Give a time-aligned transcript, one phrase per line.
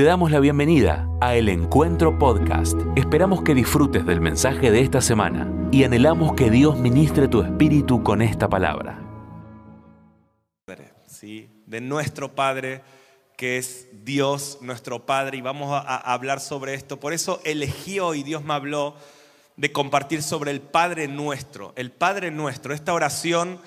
[0.00, 2.74] Te damos la bienvenida a El Encuentro Podcast.
[2.96, 8.02] Esperamos que disfrutes del mensaje de esta semana y anhelamos que Dios ministre tu espíritu
[8.02, 8.98] con esta palabra.
[11.06, 11.50] ¿sí?
[11.66, 12.80] De nuestro Padre,
[13.36, 16.98] que es Dios, nuestro Padre, y vamos a, hablar sobre esto.
[16.98, 18.96] Por eso elegí hoy, Dios me habló
[19.58, 21.74] de compartir sobre el Padre nuestro.
[21.76, 23.60] El Padre nuestro, esta oración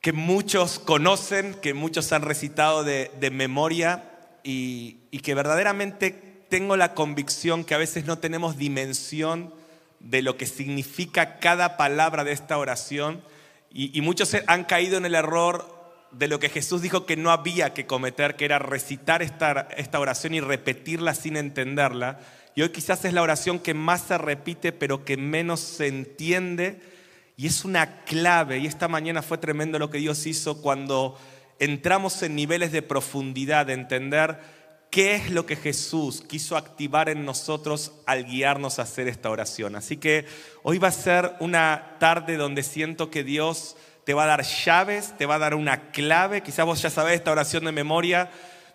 [0.00, 4.12] que muchos conocen, que muchos han recitado de memoria
[4.46, 6.10] y, que verdaderamente
[6.48, 9.52] tengo la convicción que a veces no tenemos dimensión
[9.98, 13.22] de lo que significa cada palabra de esta oración
[13.72, 15.76] y, y muchos han caído en el error
[16.12, 20.00] de lo que Jesús dijo que no había que cometer, que era recitar esta, esta
[20.00, 22.20] oración y repetirla sin entenderla.
[22.54, 26.80] Y hoy quizás es la oración que más se repite, pero que menos se entiende.
[27.36, 28.58] Y es una clave.
[28.58, 31.18] Y esta mañana fue tremendo lo que Dios hizo cuando
[31.58, 34.38] entramos en niveles de profundidad, de entender
[34.90, 39.76] qué es lo que Jesús quiso activar en nosotros al guiarnos a hacer esta oración.
[39.76, 40.26] Así que
[40.62, 45.14] hoy va a ser una tarde donde siento que Dios te va a dar llaves,
[45.18, 46.42] te va a dar una clave.
[46.42, 48.30] Quizás vos ya sabés esta oración de memoria,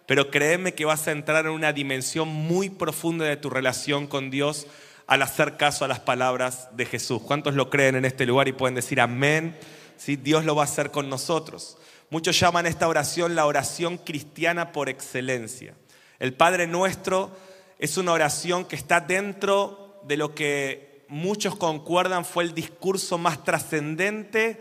[0.06, 4.30] pero créeme que vas a entrar en una dimensión muy profunda de tu relación con
[4.30, 4.68] Dios
[5.08, 7.22] al hacer caso a las palabras de Jesús.
[7.22, 9.58] ¿Cuántos lo creen en este lugar y pueden decir amén?
[9.98, 10.18] ¿Sí?
[10.18, 11.78] Dios lo va a hacer con nosotros.
[12.12, 15.76] Muchos llaman esta oración la oración cristiana por excelencia.
[16.20, 17.31] El Padre Nuestro
[17.80, 23.45] es una oración que está dentro de lo que muchos concuerdan fue el discurso más
[23.45, 24.59] trascendente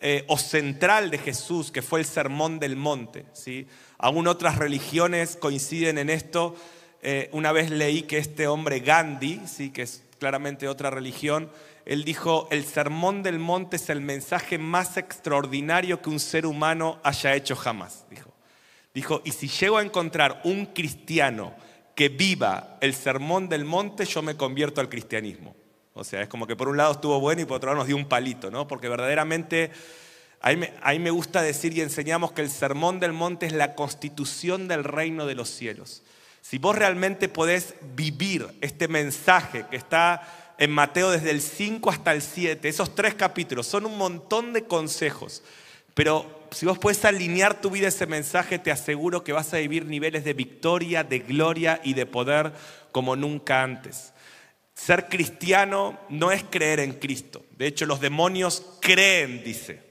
[0.00, 3.26] eh, o central de Jesús, que fue el Sermón del Monte.
[3.32, 3.68] ¿sí?
[3.96, 6.56] Aún otras religiones coinciden en esto.
[7.02, 9.70] Eh, una vez leí que este hombre Gandhi, ¿sí?
[9.70, 11.50] que es claramente otra religión,
[11.84, 17.00] él dijo, el Sermón del Monte es el mensaje más extraordinario que un ser humano
[17.02, 18.06] haya hecho jamás.
[18.10, 18.34] Dijo,
[18.92, 21.54] dijo y si llego a encontrar un cristiano
[21.94, 25.56] que viva el Sermón del Monte, yo me convierto al cristianismo.
[25.94, 27.86] O sea, es como que por un lado estuvo bueno y por otro lado nos
[27.88, 28.68] dio un palito, ¿no?
[28.68, 29.72] Porque verdaderamente
[30.40, 33.74] ahí me, ahí me gusta decir y enseñamos que el sermón del monte es la
[33.74, 36.02] constitución del reino de los cielos.
[36.48, 42.14] Si vos realmente podés vivir este mensaje que está en Mateo desde el 5 hasta
[42.14, 45.42] el 7, esos tres capítulos, son un montón de consejos,
[45.92, 49.58] pero si vos puedes alinear tu vida a ese mensaje, te aseguro que vas a
[49.58, 52.54] vivir niveles de victoria, de gloria y de poder
[52.92, 54.14] como nunca antes.
[54.74, 57.44] Ser cristiano no es creer en Cristo.
[57.58, 59.87] De hecho, los demonios creen, dice,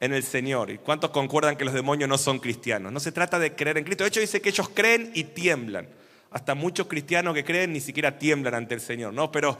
[0.00, 0.70] en el Señor.
[0.70, 2.92] ¿Y cuántos concuerdan que los demonios no son cristianos?
[2.92, 4.04] No se trata de creer en Cristo.
[4.04, 5.88] De hecho, dice que ellos creen y tiemblan.
[6.30, 9.32] Hasta muchos cristianos que creen ni siquiera tiemblan ante el Señor, ¿no?
[9.32, 9.56] Pero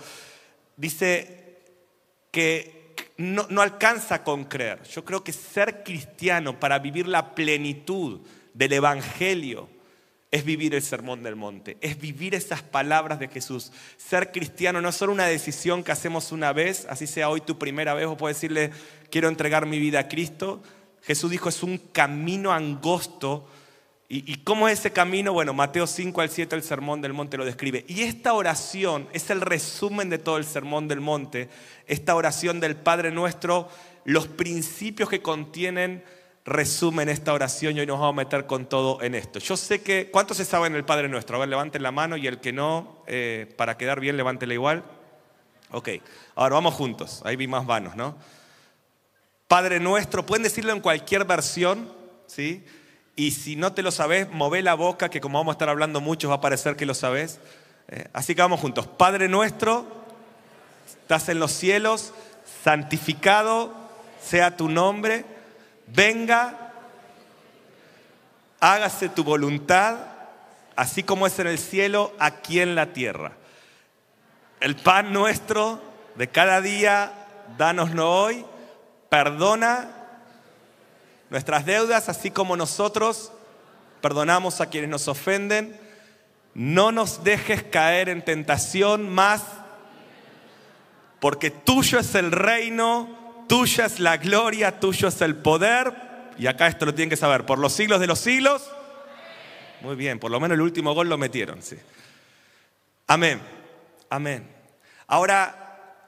[0.77, 1.63] dice
[2.31, 4.83] que no, no alcanza con creer.
[4.85, 8.21] Yo creo que ser cristiano para vivir la plenitud
[8.53, 9.76] del Evangelio
[10.31, 13.73] es vivir el sermón del monte, es vivir esas palabras de Jesús.
[13.97, 17.59] Ser cristiano no es solo una decisión que hacemos una vez, así sea hoy tu
[17.59, 18.73] primera vez, o puedes decirle,
[19.11, 20.63] quiero entregar mi vida a Cristo.
[21.03, 23.49] Jesús dijo, es un camino angosto.
[24.09, 25.33] ¿Y, ¿Y, cómo es ese camino?
[25.33, 27.85] Bueno, Mateo 5 al 7, el sermón del monte lo describe.
[27.89, 31.49] Y esta oración es el resumen de todo el sermón del monte,
[31.87, 33.69] esta oración del Padre nuestro,
[34.05, 36.05] los principios que contienen
[36.47, 39.41] resumen esta oración y hoy nos vamos a meter con todo en esto.
[39.41, 41.37] Yo sé que, ¿cuántos se saben el Padre Nuestro?
[41.37, 44.85] A ver, levanten la mano y el que no, eh, para quedar bien, levántela igual.
[45.73, 45.89] Ok,
[46.37, 48.17] ahora vamos juntos, ahí vi más vanos, ¿no?
[49.49, 51.93] Padre Nuestro, pueden decirlo en cualquier versión,
[52.29, 52.65] ¿sí?
[53.17, 56.01] Y si no te lo sabes, move la boca, que como vamos a estar hablando
[56.01, 57.41] mucho, va a parecer que lo sabes.
[57.89, 58.87] Eh, así que vamos juntos.
[58.87, 59.87] Padre Nuestro,
[60.87, 62.13] estás en los cielos,
[62.63, 63.75] santificado
[64.21, 65.36] sea tu nombre
[65.87, 66.73] venga,
[68.61, 69.97] hágase tu voluntad,
[70.75, 73.33] así como es en el cielo, aquí en la tierra.
[74.61, 75.81] El pan nuestro
[76.15, 77.13] de cada día,
[77.59, 78.45] dánoslo hoy,
[79.09, 79.91] perdona
[81.31, 83.33] nuestras deudas, así como nosotros
[84.01, 85.79] perdonamos a quienes nos ofenden.
[86.55, 89.43] No nos dejes caer en tentación más,
[91.21, 93.16] porque tuyo es el reino,
[93.47, 95.93] tuya es la gloria, tuyo es el poder.
[96.39, 98.71] Y acá esto lo tienen que saber, por los siglos de los siglos.
[99.81, 101.77] Muy bien, por lo menos el último gol lo metieron, sí.
[103.07, 103.41] Amén,
[104.11, 104.49] amén.
[105.07, 106.03] Ahora,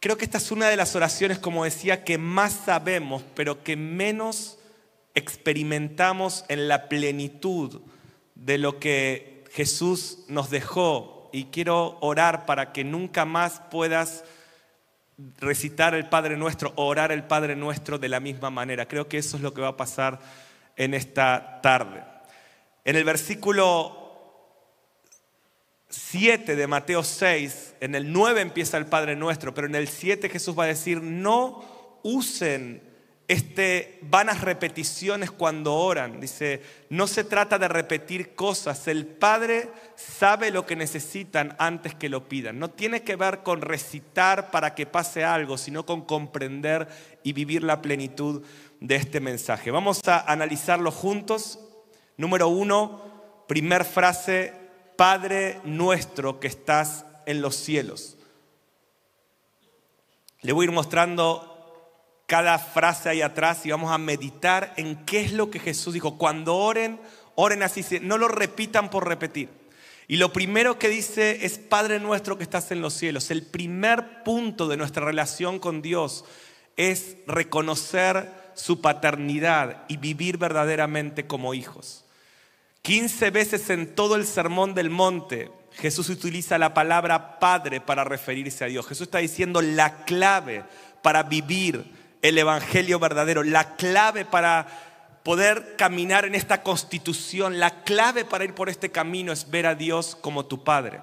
[0.00, 3.76] creo que esta es una de las oraciones, como decía, que más sabemos, pero que
[3.76, 4.58] menos
[5.14, 7.82] experimentamos en la plenitud
[8.34, 11.28] de lo que Jesús nos dejó.
[11.32, 14.24] Y quiero orar para que nunca más puedas
[15.38, 18.86] recitar el Padre Nuestro, orar el Padre Nuestro de la misma manera.
[18.86, 20.20] Creo que eso es lo que va a pasar
[20.76, 22.02] en esta tarde.
[22.84, 24.02] En el versículo
[25.88, 30.28] 7 de Mateo 6, en el 9 empieza el Padre Nuestro, pero en el 7
[30.28, 32.82] Jesús va a decir, no usen
[33.28, 36.20] este, vanas repeticiones cuando oran.
[36.20, 39.70] Dice, no se trata de repetir cosas, el Padre
[40.02, 42.58] sabe lo que necesitan antes que lo pidan.
[42.58, 46.88] No tiene que ver con recitar para que pase algo, sino con comprender
[47.22, 48.42] y vivir la plenitud
[48.80, 49.70] de este mensaje.
[49.70, 51.58] Vamos a analizarlo juntos.
[52.16, 54.54] Número uno, primer frase,
[54.96, 58.16] Padre nuestro que estás en los cielos.
[60.40, 61.48] Le voy a ir mostrando
[62.26, 66.18] cada frase ahí atrás y vamos a meditar en qué es lo que Jesús dijo.
[66.18, 67.00] Cuando oren,
[67.34, 69.61] oren así, no lo repitan por repetir.
[70.08, 73.30] Y lo primero que dice es, Padre nuestro que estás en los cielos.
[73.30, 76.24] El primer punto de nuestra relación con Dios
[76.76, 82.04] es reconocer su paternidad y vivir verdaderamente como hijos.
[82.82, 88.64] 15 veces en todo el sermón del monte Jesús utiliza la palabra Padre para referirse
[88.64, 88.86] a Dios.
[88.86, 90.64] Jesús está diciendo la clave
[91.02, 91.84] para vivir
[92.20, 94.66] el Evangelio verdadero, la clave para
[95.22, 99.74] poder caminar en esta constitución, la clave para ir por este camino es ver a
[99.74, 101.00] Dios como tu Padre.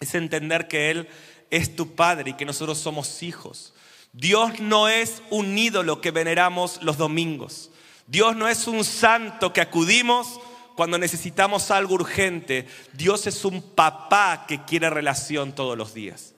[0.00, 1.08] Es entender que Él
[1.50, 3.72] es tu Padre y que nosotros somos hijos.
[4.12, 7.70] Dios no es un ídolo que veneramos los domingos.
[8.06, 10.40] Dios no es un santo que acudimos
[10.74, 12.66] cuando necesitamos algo urgente.
[12.92, 16.34] Dios es un papá que quiere relación todos los días.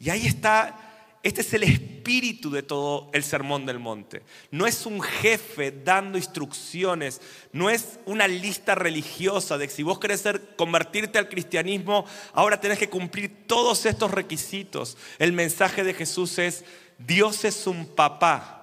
[0.00, 0.87] Y ahí está,
[1.22, 4.22] este es el espíritu de todo el sermón del monte.
[4.50, 7.20] No es un jefe dando instrucciones,
[7.52, 12.78] no es una lista religiosa de si vos querés ser, convertirte al cristianismo, ahora tenés
[12.78, 14.96] que cumplir todos estos requisitos.
[15.18, 16.64] El mensaje de Jesús es,
[16.98, 18.54] Dios es un papá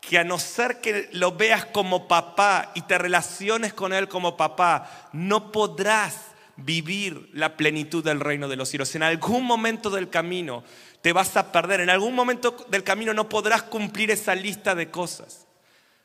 [0.00, 4.36] que a no ser que lo veas como papá y te relaciones con Él como
[4.36, 6.27] papá, no podrás
[6.58, 8.94] vivir la plenitud del reino de los cielos.
[8.94, 10.64] En algún momento del camino
[11.00, 14.90] te vas a perder, en algún momento del camino no podrás cumplir esa lista de
[14.90, 15.46] cosas.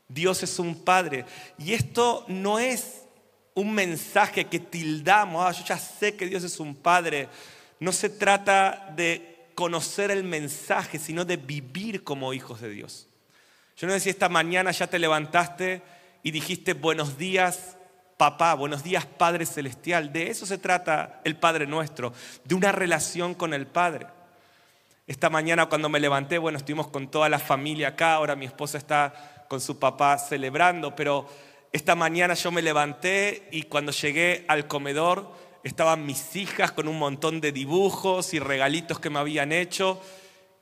[0.08, 1.26] Dios es un Padre.
[1.58, 3.02] Y esto no es
[3.56, 7.30] un mensaje que tildamos, ah, yo ya sé que Dios es un Padre.
[7.80, 13.08] No se trata de conocer el mensaje, sino de vivir como hijos de Dios.
[13.76, 15.82] Yo no sé si esta mañana ya te levantaste
[16.22, 17.76] y dijiste buenos días
[18.24, 20.14] papá, buenos días Padre Celestial.
[20.14, 22.14] De eso se trata el Padre nuestro,
[22.46, 24.08] de una relación con el Padre.
[25.08, 28.78] Esta mañana cuando me levanté, bueno, estuvimos con toda la familia acá, ahora mi esposa
[28.78, 31.28] está con su papá celebrando, pero
[31.74, 35.30] esta mañana yo me levanté y cuando llegué al comedor
[35.66, 40.02] estaban mis hijas con un montón de dibujos y regalitos que me habían hecho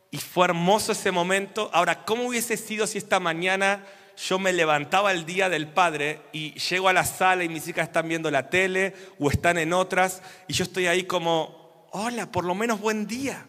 [0.09, 1.69] y fue hermoso ese momento.
[1.73, 3.85] Ahora, ¿cómo hubiese sido si esta mañana
[4.27, 7.87] yo me levantaba el día del Padre y llego a la sala y mis hijas
[7.87, 12.45] están viendo la tele o están en otras y yo estoy ahí como, hola, por
[12.45, 13.47] lo menos buen día.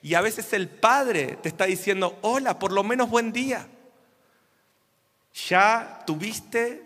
[0.00, 3.66] Y a veces el Padre te está diciendo, hola, por lo menos buen día.
[5.48, 6.84] Ya tuviste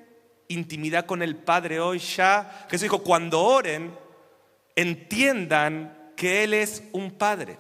[0.48, 3.94] intimidad con el Padre hoy, ya Jesús dijo, cuando oren,
[4.74, 7.58] entiendan que Él es un Padre.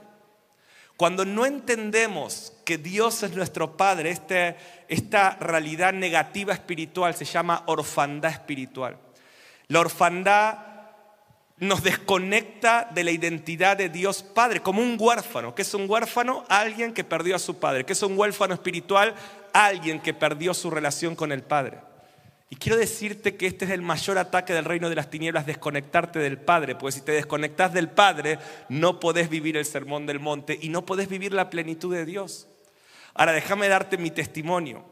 [0.96, 4.56] Cuando no entendemos que Dios es nuestro Padre, este,
[4.92, 8.98] esta realidad negativa espiritual se llama orfandad espiritual.
[9.68, 10.58] La orfandad
[11.56, 15.54] nos desconecta de la identidad de Dios Padre, como un huérfano.
[15.54, 16.44] ¿Qué es un huérfano?
[16.48, 17.84] Alguien que perdió a su padre.
[17.84, 19.14] ¿Qué es un huérfano espiritual?
[19.54, 21.78] Alguien que perdió su relación con el Padre.
[22.50, 26.18] Y quiero decirte que este es el mayor ataque del reino de las tinieblas, desconectarte
[26.18, 28.38] del Padre, porque si te desconectas del Padre,
[28.68, 32.48] no podés vivir el sermón del monte y no podés vivir la plenitud de Dios.
[33.14, 34.84] Ahora, déjame darte mi testimonio.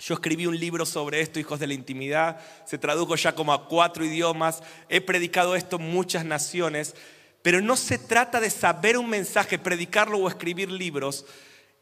[0.00, 3.68] Yo escribí un libro sobre esto, Hijos de la Intimidad, se tradujo ya como a
[3.68, 6.94] cuatro idiomas, he predicado esto en muchas naciones,
[7.42, 11.26] pero no se trata de saber un mensaje, predicarlo o escribir libros.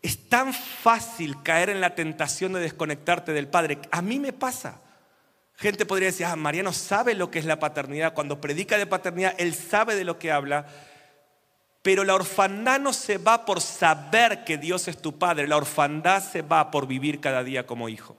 [0.03, 3.79] Es tan fácil caer en la tentación de desconectarte del Padre.
[3.93, 4.81] A mí me pasa.
[5.55, 8.15] Gente podría decir, ah, Mariano sabe lo que es la paternidad.
[8.15, 10.67] Cuando predica de paternidad, él sabe de lo que habla.
[11.89, 15.49] Pero la orfandad no se va por saber que Dios es tu padre.
[15.49, 18.15] La orfandad se va por vivir cada día como hijo.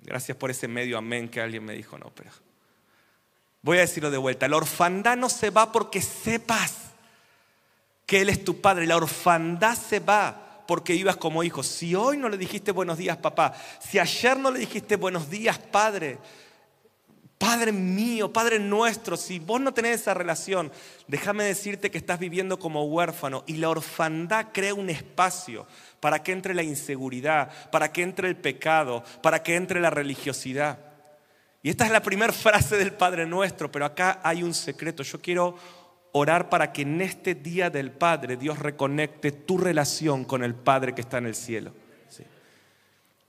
[0.00, 2.32] Gracias por ese medio amén que alguien me dijo, no, pero
[3.62, 4.48] voy a decirlo de vuelta.
[4.48, 6.74] La orfandad no se va porque sepas
[8.04, 8.88] que Él es tu padre.
[8.88, 11.62] La orfandad se va porque ibas como hijo.
[11.62, 15.56] Si hoy no le dijiste buenos días, papá, si ayer no le dijiste buenos días,
[15.56, 16.18] padre,
[17.38, 20.72] Padre mío, Padre nuestro, si vos no tenés esa relación,
[21.08, 25.66] déjame decirte que estás viviendo como huérfano y la orfandad crea un espacio
[26.00, 30.78] para que entre la inseguridad, para que entre el pecado, para que entre la religiosidad.
[31.62, 35.02] Y esta es la primera frase del Padre Nuestro, pero acá hay un secreto.
[35.02, 35.56] Yo quiero
[36.12, 40.94] orar para que en este día del Padre Dios reconecte tu relación con el Padre
[40.94, 41.72] que está en el cielo.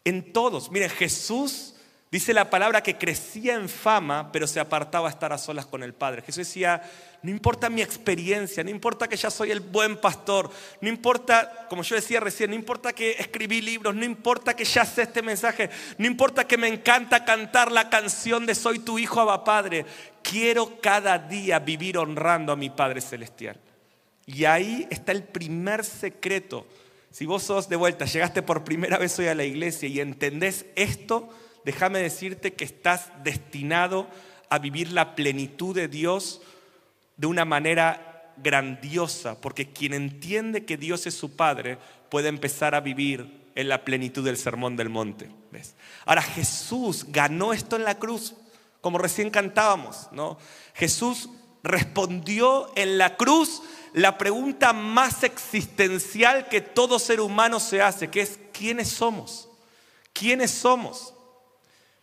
[0.03, 1.74] En todos, miren, Jesús
[2.11, 5.83] dice la palabra que crecía en fama, pero se apartaba a estar a solas con
[5.83, 6.21] el Padre.
[6.21, 6.81] Jesús decía,
[7.21, 10.49] no importa mi experiencia, no importa que ya soy el buen pastor,
[10.81, 14.85] no importa, como yo decía recién, no importa que escribí libros, no importa que ya
[14.85, 19.19] sé este mensaje, no importa que me encanta cantar la canción de Soy tu hijo,
[19.19, 19.85] Abba Padre.
[20.21, 23.59] Quiero cada día vivir honrando a mi Padre Celestial.
[24.25, 26.67] Y ahí está el primer secreto.
[27.11, 30.65] Si vos sos de vuelta, llegaste por primera vez hoy a la iglesia y entendés
[30.75, 31.29] esto,
[31.65, 34.07] déjame decirte que estás destinado
[34.49, 36.41] a vivir la plenitud de Dios
[37.17, 41.77] de una manera grandiosa, porque quien entiende que Dios es su Padre
[42.09, 45.29] puede empezar a vivir en la plenitud del sermón del monte.
[46.05, 48.35] Ahora Jesús ganó esto en la cruz,
[48.81, 50.37] como recién cantábamos, ¿no?
[50.73, 51.29] Jesús
[51.63, 58.21] respondió en la cruz la pregunta más existencial que todo ser humano se hace, que
[58.21, 59.49] es ¿quiénes somos?
[60.13, 61.14] ¿Quiénes somos?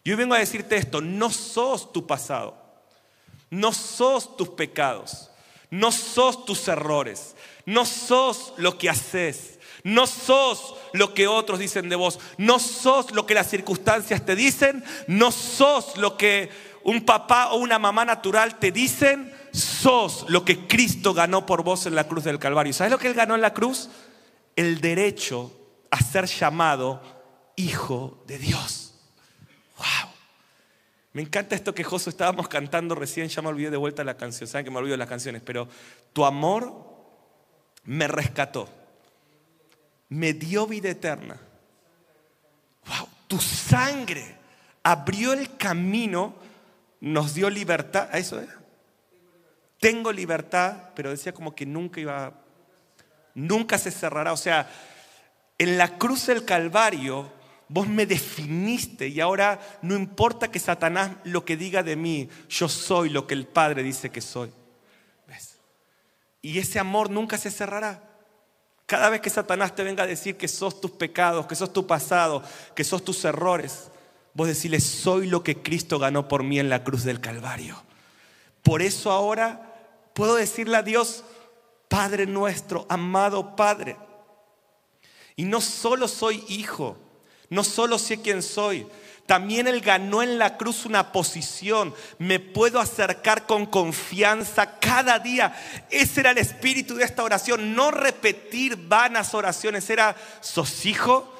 [0.04, 2.62] Yo vengo a decirte esto, no sos tu pasado.
[3.52, 5.30] No sos tus pecados,
[5.68, 11.90] no sos tus errores, no sos lo que haces, no sos lo que otros dicen
[11.90, 16.48] de vos, no sos lo que las circunstancias te dicen, no sos lo que
[16.82, 21.84] un papá o una mamá natural te dicen, sos lo que Cristo ganó por vos
[21.84, 22.72] en la cruz del Calvario.
[22.72, 23.90] ¿Sabes lo que Él ganó en la cruz?
[24.56, 25.52] El derecho
[25.90, 27.02] a ser llamado
[27.56, 28.91] hijo de Dios.
[31.12, 34.48] Me encanta esto que Josué estábamos cantando recién, ya me olvidé de vuelta la canción,
[34.48, 35.68] saben que me olvido de las canciones, pero
[36.12, 36.92] tu amor
[37.84, 38.68] me rescató,
[40.08, 41.36] me dio vida eterna.
[42.86, 44.36] Wow, tu sangre
[44.82, 46.34] abrió el camino,
[47.00, 48.48] nos dio libertad, ¿a eso es?
[49.80, 52.32] Tengo libertad, pero decía como que nunca iba,
[53.34, 54.32] nunca se cerrará.
[54.32, 54.70] O sea,
[55.58, 57.30] en la cruz del Calvario,
[57.72, 62.68] Vos me definiste y ahora no importa que Satanás lo que diga de mí, yo
[62.68, 64.52] soy lo que el Padre dice que soy.
[65.26, 65.56] ¿Ves?
[66.42, 68.02] Y ese amor nunca se cerrará.
[68.84, 71.86] Cada vez que Satanás te venga a decir que sos tus pecados, que sos tu
[71.86, 72.42] pasado,
[72.74, 73.90] que sos tus errores,
[74.34, 77.82] vos decirle, soy lo que Cristo ganó por mí en la cruz del Calvario.
[78.62, 81.24] Por eso ahora puedo decirle a Dios,
[81.88, 83.96] Padre nuestro, amado Padre.
[85.36, 86.98] Y no solo soy hijo,
[87.52, 88.86] no solo sé quién soy,
[89.26, 91.94] también Él ganó en la cruz una posición.
[92.18, 95.54] Me puedo acercar con confianza cada día.
[95.90, 97.74] Ese era el espíritu de esta oración.
[97.74, 99.88] No repetir vanas oraciones.
[99.90, 101.30] Era, sos hijo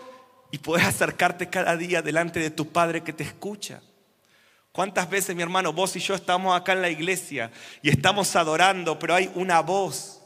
[0.50, 3.80] y puedes acercarte cada día delante de tu Padre que te escucha.
[4.70, 7.50] ¿Cuántas veces, mi hermano, vos y yo estamos acá en la iglesia
[7.82, 10.20] y estamos adorando, pero hay una voz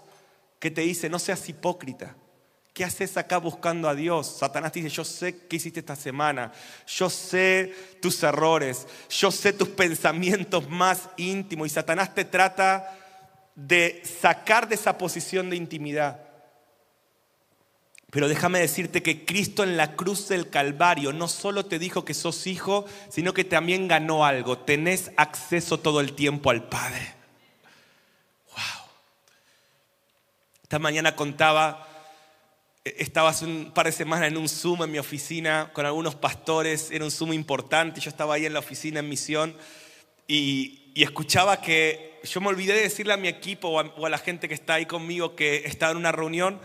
[0.58, 2.16] que te dice, no seas hipócrita?
[2.76, 4.26] ¿Qué haces acá buscando a Dios?
[4.26, 6.52] Satanás te dice, yo sé qué hiciste esta semana,
[6.86, 12.94] yo sé tus errores, yo sé tus pensamientos más íntimos y Satanás te trata
[13.54, 16.20] de sacar de esa posición de intimidad.
[18.10, 22.12] Pero déjame decirte que Cristo en la cruz del Calvario no solo te dijo que
[22.12, 24.58] sos hijo, sino que también ganó algo.
[24.58, 27.14] Tenés acceso todo el tiempo al Padre.
[28.50, 28.90] Wow.
[30.62, 31.95] Esta mañana contaba
[32.96, 36.90] estaba hace un par de semanas en un Zoom en mi oficina con algunos pastores,
[36.90, 39.56] era un Zoom importante, yo estaba ahí en la oficina en misión
[40.28, 44.48] y, escuchaba que yo me olvidé de decirle a mi equipo o a, la gente
[44.48, 46.58] que está ahí conmigo que estaba en una reunión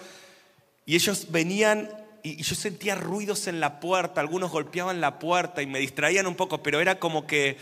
[0.86, 1.90] y ellos venían
[2.24, 6.28] y, y yo sentía ruidos en la puerta, algunos golpeaban la puerta y me distraían
[6.28, 7.58] un poco, pero era como que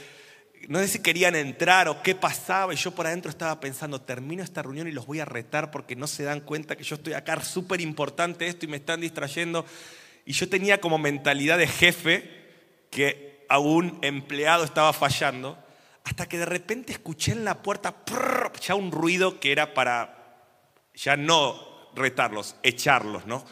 [0.67, 4.43] no sé si querían entrar o qué pasaba y yo por adentro estaba pensando, termino
[4.43, 7.13] esta reunión y los voy a retar porque no se dan cuenta que yo estoy
[7.13, 9.65] acá, súper importante esto y me están distrayendo.
[10.25, 12.29] Y yo tenía como mentalidad de jefe
[12.91, 15.57] que a un empleado estaba fallando,
[16.03, 17.95] hasta que de repente escuché en la puerta
[18.61, 20.37] ya un ruido que era para
[20.93, 23.45] ya no retarlos, echarlos, ¿no?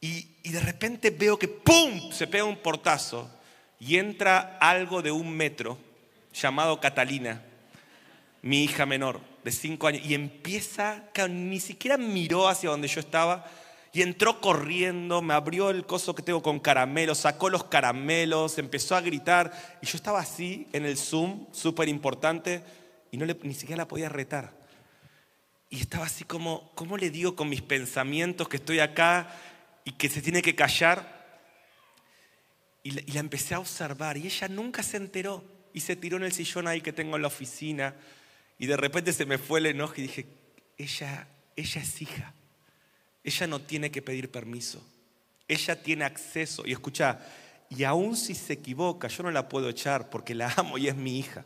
[0.00, 2.12] Y, y de repente veo que ¡pum!
[2.12, 3.30] se pega un portazo
[3.78, 5.78] y entra algo de un metro
[6.32, 7.42] llamado Catalina,
[8.42, 13.44] mi hija menor de cinco años, y empieza, ni siquiera miró hacia donde yo estaba,
[13.92, 18.96] y entró corriendo, me abrió el coso que tengo con caramelos, sacó los caramelos, empezó
[18.96, 22.62] a gritar, y yo estaba así en el Zoom, súper importante,
[23.10, 24.52] y no le, ni siquiera la podía retar.
[25.68, 29.30] Y estaba así como, ¿cómo le digo con mis pensamientos que estoy acá
[29.84, 31.20] y que se tiene que callar?
[32.82, 36.16] Y la, y la empecé a observar, y ella nunca se enteró y se tiró
[36.16, 37.94] en el sillón ahí que tengo en la oficina
[38.58, 40.26] y de repente se me fue el enojo y dije,
[40.78, 41.26] ella,
[41.56, 42.34] ella es hija,
[43.24, 44.84] ella no tiene que pedir permiso,
[45.48, 47.20] ella tiene acceso y escucha,
[47.68, 50.96] y aún si se equivoca, yo no la puedo echar porque la amo y es
[50.96, 51.44] mi hija.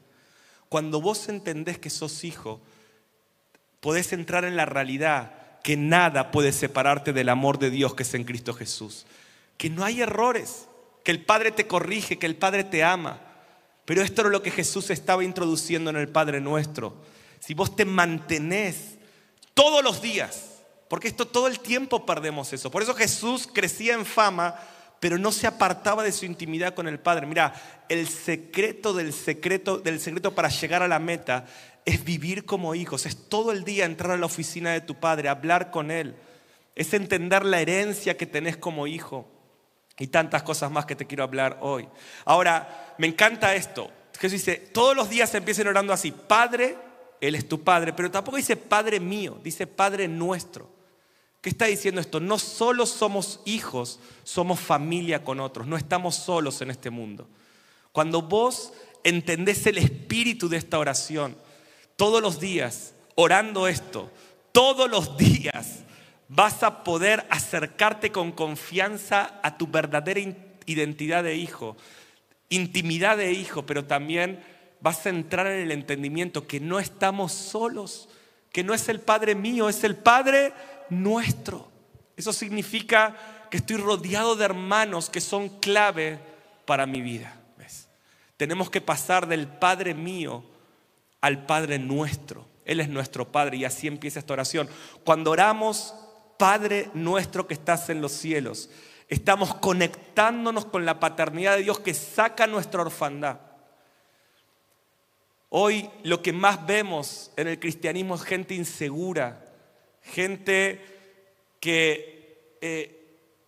[0.69, 2.61] Cuando vos entendés que sos hijo,
[3.81, 8.15] podés entrar en la realidad que nada puede separarte del amor de Dios que es
[8.15, 9.07] en Cristo Jesús.
[9.57, 10.69] Que no hay errores,
[11.03, 13.21] que el Padre te corrige, que el Padre te ama.
[13.87, 16.95] Pero esto era lo que Jesús estaba introduciendo en el Padre nuestro.
[17.39, 18.97] Si vos te mantenés
[19.55, 20.57] todos los días,
[20.89, 22.71] porque esto todo el tiempo perdemos eso.
[22.71, 24.57] Por eso Jesús crecía en fama,
[24.99, 27.27] pero no se apartaba de su intimidad con el Padre.
[27.27, 27.55] Mira,
[27.89, 31.47] el secreto del secreto del secreto para llegar a la meta
[31.85, 35.29] es vivir como hijos, es todo el día entrar a la oficina de tu Padre,
[35.29, 36.17] hablar con Él,
[36.75, 39.31] es entender la herencia que tenés como hijo
[39.99, 41.89] y tantas cosas más que te quiero hablar hoy.
[42.25, 43.91] Ahora, me encanta esto.
[44.19, 46.77] Jesús dice, todos los días empiecen orando así, Padre,
[47.21, 50.71] Él es tu Padre, pero tampoco dice Padre mío, dice Padre nuestro.
[51.41, 52.19] ¿Qué está diciendo esto?
[52.19, 57.29] No solo somos hijos, somos familia con otros, no estamos solos en este mundo.
[57.93, 58.73] Cuando vos
[59.05, 61.37] entendés el espíritu de esta oración,
[61.97, 64.11] todos los días, orando esto,
[64.53, 65.85] todos los días,
[66.29, 70.21] vas a poder acercarte con confianza a tu verdadera
[70.67, 71.77] identidad de hijo,
[72.49, 74.43] intimidad de hijo, pero también
[74.81, 78.09] vas a entrar en el entendimiento que no estamos solos,
[78.53, 80.53] que no es el Padre mío, es el Padre
[80.91, 81.71] nuestro.
[82.17, 83.17] Eso significa
[83.51, 86.19] que estoy rodeado de hermanos que son clave
[86.65, 87.37] para mi vida.
[88.37, 90.45] Tenemos que pasar del Padre mío
[91.21, 92.47] al Padre nuestro.
[92.65, 94.69] Él es nuestro Padre y así empieza esta oración.
[95.05, 95.95] Cuando oramos,
[96.37, 98.71] Padre nuestro que estás en los cielos,
[99.09, 103.41] estamos conectándonos con la paternidad de Dios que saca nuestra orfandad.
[105.49, 109.45] Hoy lo que más vemos en el cristianismo es gente insegura,
[110.03, 110.85] gente
[111.61, 112.97] que eh,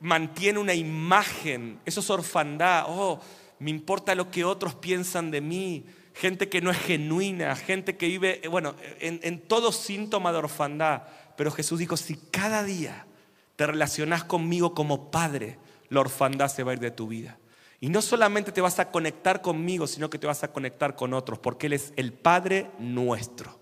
[0.00, 3.20] mantiene una imagen, eso es orfandad, oh,
[3.58, 8.06] me importa lo que otros piensan de mí, gente que no es genuina, gente que
[8.06, 11.02] vive, eh, bueno, en, en todo síntoma de orfandad.
[11.38, 13.06] Pero Jesús dijo, si cada día
[13.54, 15.56] te relacionas conmigo como Padre,
[15.88, 17.38] la orfandad se va a ir de tu vida.
[17.80, 21.14] Y no solamente te vas a conectar conmigo, sino que te vas a conectar con
[21.14, 23.56] otros, porque Él es el Padre nuestro.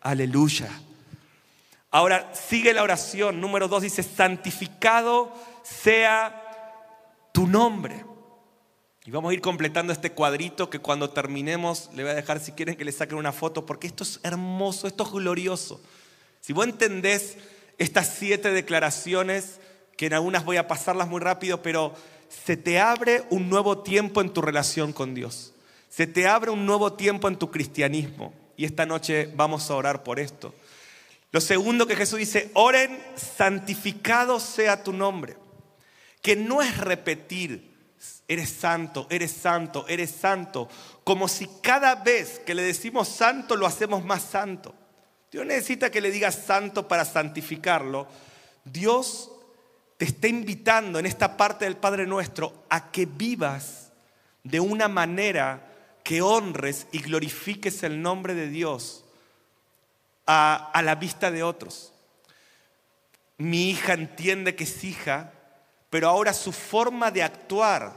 [0.00, 0.70] Aleluya.
[1.92, 3.40] Ahora sigue la oración.
[3.40, 8.04] Número dos dice, santificado sea tu nombre.
[9.04, 12.50] Y vamos a ir completando este cuadrito que cuando terminemos le voy a dejar si
[12.50, 15.80] quieren que le saquen una foto, porque esto es hermoso, esto es glorioso.
[16.40, 17.36] Si vos entendés
[17.78, 19.60] estas siete declaraciones,
[19.96, 21.94] que en algunas voy a pasarlas muy rápido, pero
[22.28, 25.52] se te abre un nuevo tiempo en tu relación con Dios.
[25.88, 28.32] Se te abre un nuevo tiempo en tu cristianismo.
[28.56, 30.54] Y esta noche vamos a orar por esto.
[31.32, 35.36] Lo segundo que Jesús dice, oren, santificado sea tu nombre.
[36.22, 37.70] Que no es repetir,
[38.28, 40.68] eres santo, eres santo, eres santo,
[41.04, 44.74] como si cada vez que le decimos santo lo hacemos más santo.
[45.30, 48.08] Dios necesita que le digas santo para santificarlo.
[48.64, 49.30] Dios
[49.96, 53.92] te está invitando en esta parte del Padre Nuestro a que vivas
[54.42, 55.70] de una manera
[56.02, 59.04] que honres y glorifiques el nombre de Dios
[60.26, 61.92] a, la vista de otros.
[63.38, 65.32] Mi hija entiende que es hija,
[65.90, 67.92] pero ahora su forma de actuar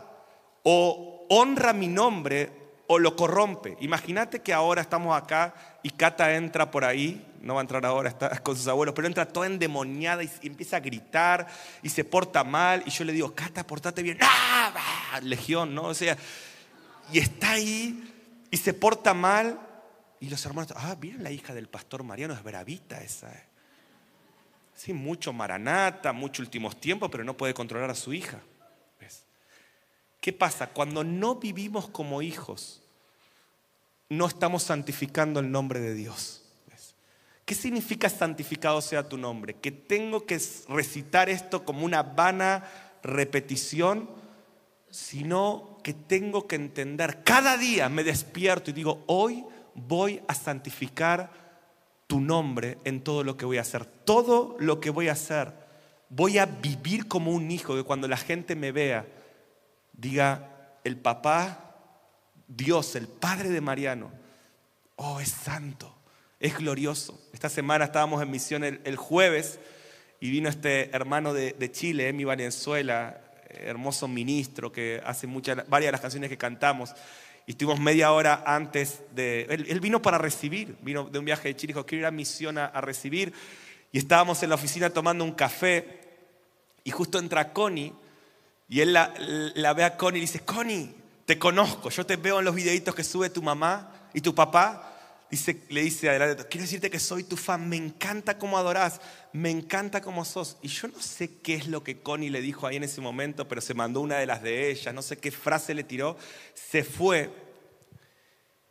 [0.63, 2.51] o honra mi nombre
[2.87, 3.77] o lo corrompe.
[3.79, 8.09] Imagínate que ahora estamos acá y Cata entra por ahí, no va a entrar ahora,
[8.09, 11.47] está con sus abuelos, pero entra toda endemoniada y, empieza a gritar
[11.83, 12.83] y se porta mal.
[12.85, 14.17] Y yo le digo, Cata, portate bien.
[14.21, 15.19] ¡Ah!
[15.21, 15.83] Legión, ¿no?
[15.83, 16.17] O sea,
[17.11, 18.11] y está ahí
[18.49, 19.59] y se porta mal
[20.19, 23.31] y los hermanos, ah, miren la hija del pastor Mariano, es bravita esa.
[23.31, 23.43] Eh".
[24.73, 28.39] Sí, mucho maranata, mucho últimos tiempos, pero no puede controlar a su hija.
[30.21, 30.67] ¿Qué pasa?
[30.67, 32.82] Cuando no vivimos como hijos,
[34.17, 36.43] no estamos santificando el nombre de Dios.
[37.45, 39.55] ¿Qué significa santificado sea tu nombre?
[39.55, 42.63] Que tengo que recitar esto como una vana
[43.03, 44.09] repetición,
[44.89, 47.23] sino que tengo que entender.
[47.23, 49.43] Cada día me despierto y digo, hoy
[49.75, 51.31] voy a santificar
[52.07, 53.85] tu nombre en todo lo que voy a hacer.
[53.85, 55.51] Todo lo que voy a hacer,
[56.09, 59.05] voy a vivir como un hijo, que cuando la gente me vea,
[59.91, 61.72] diga, el papá,
[62.47, 64.11] Dios, el Padre de Mariano,
[64.95, 65.95] oh, es santo,
[66.39, 67.19] es glorioso.
[67.33, 69.59] Esta semana estábamos en misión el, jueves
[70.19, 75.91] y vino este hermano de, Chile, Emi Valenzuela, hermoso ministro que hace muchas, varias de
[75.93, 76.93] las canciones que cantamos.
[77.45, 79.43] Y estuvimos media hora antes de...
[79.49, 82.57] Él, vino para recibir, vino de un viaje de Chile, dijo, quiero ir a misión
[82.57, 83.33] a, recibir.
[83.91, 85.99] Y estábamos en la oficina tomando un café
[86.83, 87.93] y justo entra Connie
[88.67, 92.39] y él la, la ve a Connie y dice, Connie, te conozco, yo te veo
[92.39, 94.89] en los videitos que sube tu mamá y tu papá.
[95.69, 99.99] Le dice adelante, quiero decirte que soy tu fan, me encanta cómo adorás, me encanta
[99.99, 100.57] cómo sos.
[100.61, 103.47] Y yo no sé qué es lo que Connie le dijo ahí en ese momento,
[103.47, 106.17] pero se mandó una de las de ellas, no sé qué frase le tiró,
[106.53, 107.31] se fue.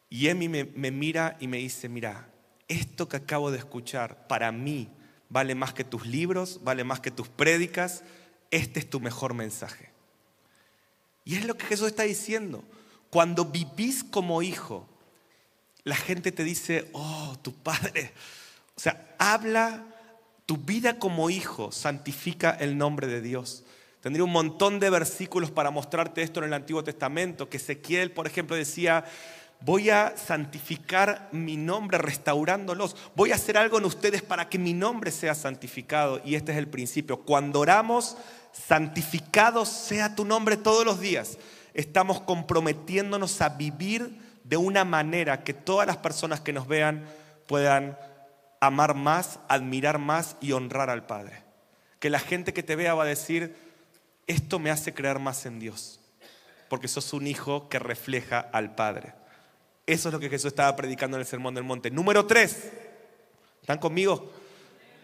[0.08, 2.28] Y Emi me, me mira y me dice, mira,
[2.68, 4.88] esto que acabo de escuchar para mí
[5.30, 8.04] vale más que tus libros, vale más que tus prédicas,
[8.52, 9.91] este es tu mejor mensaje.
[11.24, 12.64] Y es lo que Jesús está diciendo.
[13.10, 14.86] Cuando vivís como hijo,
[15.84, 18.12] la gente te dice, oh, tu padre.
[18.76, 19.84] O sea, habla
[20.46, 23.64] tu vida como hijo, santifica el nombre de Dios.
[24.00, 28.26] Tendría un montón de versículos para mostrarte esto en el Antiguo Testamento, que Ezequiel, por
[28.26, 29.04] ejemplo, decía,
[29.60, 34.72] voy a santificar mi nombre restaurándolos, voy a hacer algo en ustedes para que mi
[34.72, 36.20] nombre sea santificado.
[36.24, 37.18] Y este es el principio.
[37.20, 38.16] Cuando oramos,
[38.52, 41.38] santificado sea tu nombre todos los días.
[41.74, 47.06] Estamos comprometiéndonos a vivir de una manera que todas las personas que nos vean
[47.46, 47.98] puedan
[48.60, 51.42] amar más, admirar más y honrar al Padre.
[51.98, 53.56] Que la gente que te vea va a decir,
[54.26, 56.00] esto me hace creer más en Dios,
[56.68, 59.14] porque sos un hijo que refleja al Padre.
[59.86, 61.90] Eso es lo que Jesús estaba predicando en el Sermón del Monte.
[61.90, 62.70] Número tres,
[63.60, 64.30] ¿están conmigo?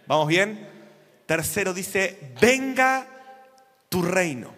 [0.06, 0.68] ¿Vamos bien?
[1.26, 3.17] Tercero dice, venga
[3.88, 4.54] tu reino.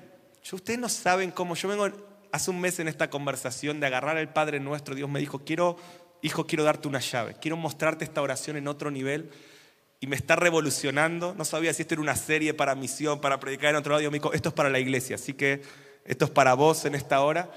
[0.52, 1.88] ustedes no saben cómo, yo vengo
[2.32, 5.76] hace un mes en esta conversación de agarrar al Padre nuestro, Dios me dijo, quiero,
[6.22, 9.30] hijo, quiero darte una llave, quiero mostrarte esta oración en otro nivel
[10.00, 11.34] y me está revolucionando.
[11.36, 14.10] No sabía si esto era una serie para misión, para predicar en otro lado.
[14.10, 15.62] me dijo, esto es para la iglesia, así que
[16.04, 17.50] esto es para vos en esta hora.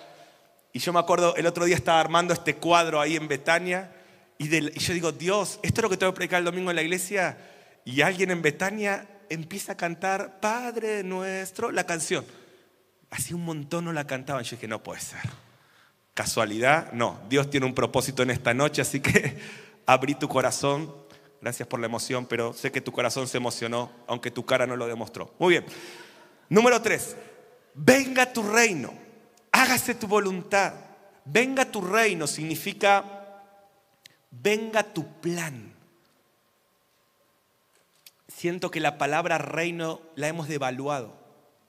[0.74, 3.92] Y yo me acuerdo, el otro día estaba armando este cuadro ahí en Betania
[4.38, 6.76] y, y yo digo, Dios, esto es lo que tengo que predicar el domingo en
[6.76, 7.38] la iglesia.
[7.86, 12.26] Y alguien en Betania empieza a cantar Padre nuestro, la canción.
[13.10, 14.44] Así un montón no la cantaban.
[14.44, 15.22] Yo dije, no puede ser.
[16.14, 17.20] Casualidad, no.
[17.30, 19.38] Dios tiene un propósito en esta noche, así que
[19.86, 20.94] abrí tu corazón.
[21.42, 24.78] Gracias por la emoción, pero sé que tu corazón se emocionó, aunque tu cara no
[24.78, 25.34] lo demostró.
[25.40, 25.66] Muy bien.
[26.48, 27.18] Número tres,
[27.74, 28.94] venga tu reino,
[29.52, 30.74] hágase tu voluntad.
[31.26, 33.42] Venga tu reino significa,
[34.30, 35.73] venga tu plan
[38.44, 41.16] siento que la palabra reino la hemos devaluado.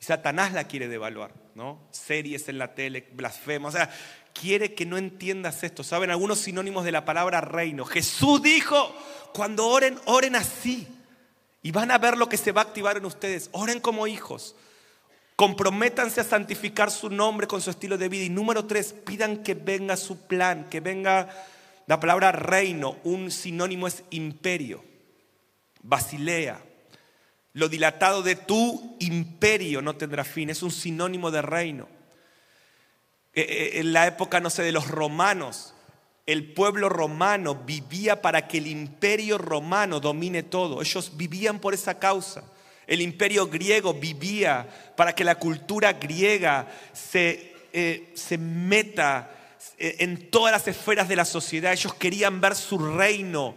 [0.01, 1.79] Satanás la quiere devaluar, ¿no?
[1.93, 3.89] Series en la tele, blasfemo, o sea,
[4.33, 5.85] quiere que no entiendas esto.
[5.85, 7.85] ¿Saben algunos sinónimos de la palabra reino?
[7.85, 8.93] Jesús dijo,
[9.33, 10.89] cuando oren, oren así.
[11.63, 13.51] Y van a ver lo que se va a activar en ustedes.
[13.53, 14.57] Oren como hijos.
[15.37, 18.25] Comprométanse a santificar su nombre con su estilo de vida.
[18.25, 21.29] Y número tres, pidan que venga su plan, que venga
[21.87, 22.97] la palabra reino.
[23.05, 24.83] Un sinónimo es imperio.
[25.85, 26.61] Basilea.
[27.53, 31.89] Lo dilatado de tu imperio no tendrá fin, es un sinónimo de reino.
[33.33, 35.75] E, e, en la época, no sé, de los romanos,
[36.27, 40.81] el pueblo romano vivía para que el imperio romano domine todo.
[40.81, 42.43] Ellos vivían por esa causa.
[42.87, 44.67] El imperio griego vivía
[44.97, 49.31] para que la cultura griega se, eh, se meta
[49.79, 51.73] eh, en todas las esferas de la sociedad.
[51.73, 53.55] Ellos querían ver su reino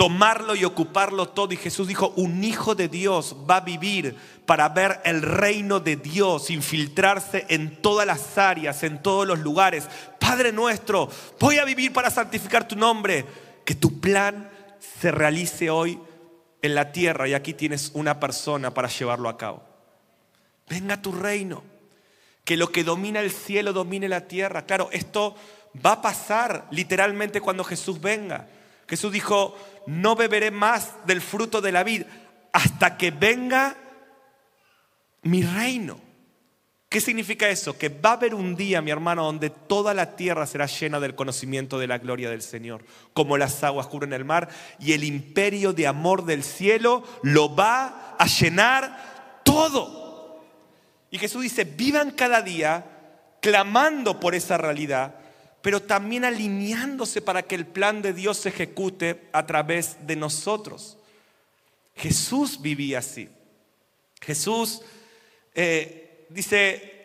[0.00, 1.52] tomarlo y ocuparlo todo.
[1.52, 5.96] Y Jesús dijo, un hijo de Dios va a vivir para ver el reino de
[5.96, 9.86] Dios, infiltrarse en todas las áreas, en todos los lugares.
[10.18, 13.26] Padre nuestro, voy a vivir para santificar tu nombre.
[13.66, 14.48] Que tu plan
[14.80, 16.00] se realice hoy
[16.62, 19.62] en la tierra y aquí tienes una persona para llevarlo a cabo.
[20.66, 21.62] Venga tu reino.
[22.44, 24.64] Que lo que domina el cielo domine la tierra.
[24.64, 25.34] Claro, esto
[25.84, 28.48] va a pasar literalmente cuando Jesús venga.
[28.90, 29.54] Jesús dijo,
[29.86, 32.02] no beberé más del fruto de la vid
[32.52, 33.76] hasta que venga
[35.22, 36.00] mi reino.
[36.88, 37.78] ¿Qué significa eso?
[37.78, 41.14] Que va a haber un día, mi hermano, donde toda la tierra será llena del
[41.14, 44.48] conocimiento de la gloria del Señor, como las aguas cubren el mar,
[44.80, 50.42] y el imperio de amor del cielo lo va a llenar todo.
[51.12, 52.84] Y Jesús dice, vivan cada día
[53.40, 55.14] clamando por esa realidad,
[55.62, 60.96] pero también alineándose para que el plan de Dios se ejecute a través de nosotros.
[61.96, 63.28] Jesús vivía así.
[64.20, 64.82] Jesús
[65.54, 67.00] eh, dice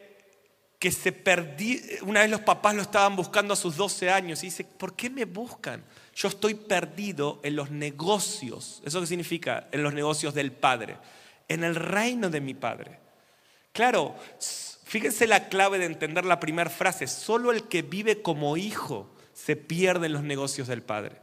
[0.79, 4.47] que se perdí, una vez los papás lo estaban buscando a sus 12 años y
[4.47, 5.83] dice, ¿por qué me buscan?
[6.15, 8.81] Yo estoy perdido en los negocios.
[8.85, 9.67] ¿Eso qué significa?
[9.71, 10.97] En los negocios del Padre,
[11.47, 12.99] en el reino de mi Padre.
[13.73, 14.15] Claro,
[14.85, 17.07] Fíjense la clave de entender la primera frase.
[17.07, 21.17] Solo el que vive como hijo se pierde en los negocios del Padre.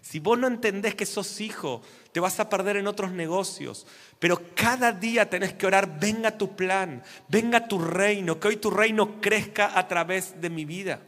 [0.00, 3.84] Si vos no entendés que sos hijo, te vas a perder en otros negocios.
[4.20, 8.70] Pero cada día tenés que orar, venga tu plan, venga tu reino, que hoy tu
[8.70, 11.00] reino crezca a través de mi vida.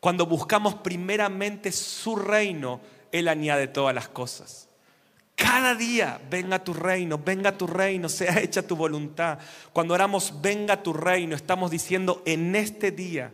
[0.00, 2.80] Cuando buscamos primeramente su reino,
[3.12, 4.70] Él añade todas las cosas.
[5.34, 9.38] Cada día, venga tu reino, venga tu reino, sea hecha tu voluntad.
[9.72, 13.32] Cuando oramos, venga tu reino, estamos diciendo, en este día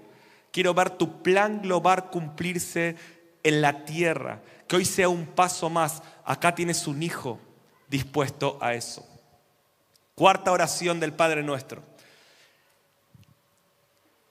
[0.50, 2.96] quiero ver tu plan global cumplirse
[3.42, 4.40] en la tierra.
[4.66, 6.02] Que hoy sea un paso más.
[6.24, 7.38] Acá tienes un hijo
[7.88, 9.06] dispuesto a eso.
[10.14, 11.82] Cuarta oración del Padre nuestro.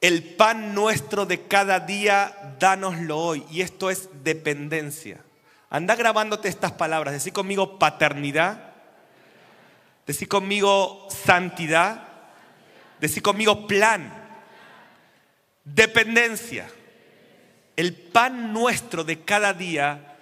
[0.02, 3.46] El pan nuestro de cada día, dánoslo hoy.
[3.52, 5.24] Y esto es dependencia.
[5.70, 7.14] Anda grabándote estas palabras.
[7.14, 8.74] Decí conmigo paternidad.
[10.08, 12.08] Decí conmigo santidad.
[13.00, 14.12] Decí conmigo plan.
[15.64, 16.70] Dependencia.
[17.76, 20.18] El pan nuestro de cada día,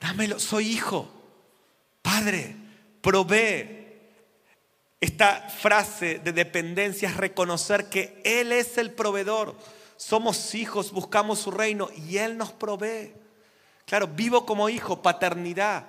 [0.00, 0.40] dámelo.
[0.40, 1.08] Soy hijo.
[2.02, 2.56] Padre,
[3.00, 3.76] provee.
[5.00, 9.54] Esta frase de dependencia es reconocer que Él es el proveedor.
[9.96, 13.12] Somos hijos, buscamos su reino y Él nos provee.
[13.88, 15.86] Claro, vivo como hijo, paternidad.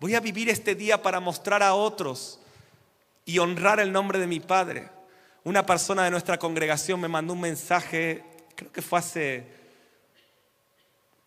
[0.00, 2.40] Voy a vivir este día para mostrar a otros
[3.24, 4.90] y honrar el nombre de mi Padre.
[5.44, 8.22] Una persona de nuestra congregación me mandó un mensaje,
[8.54, 9.46] creo que fue hace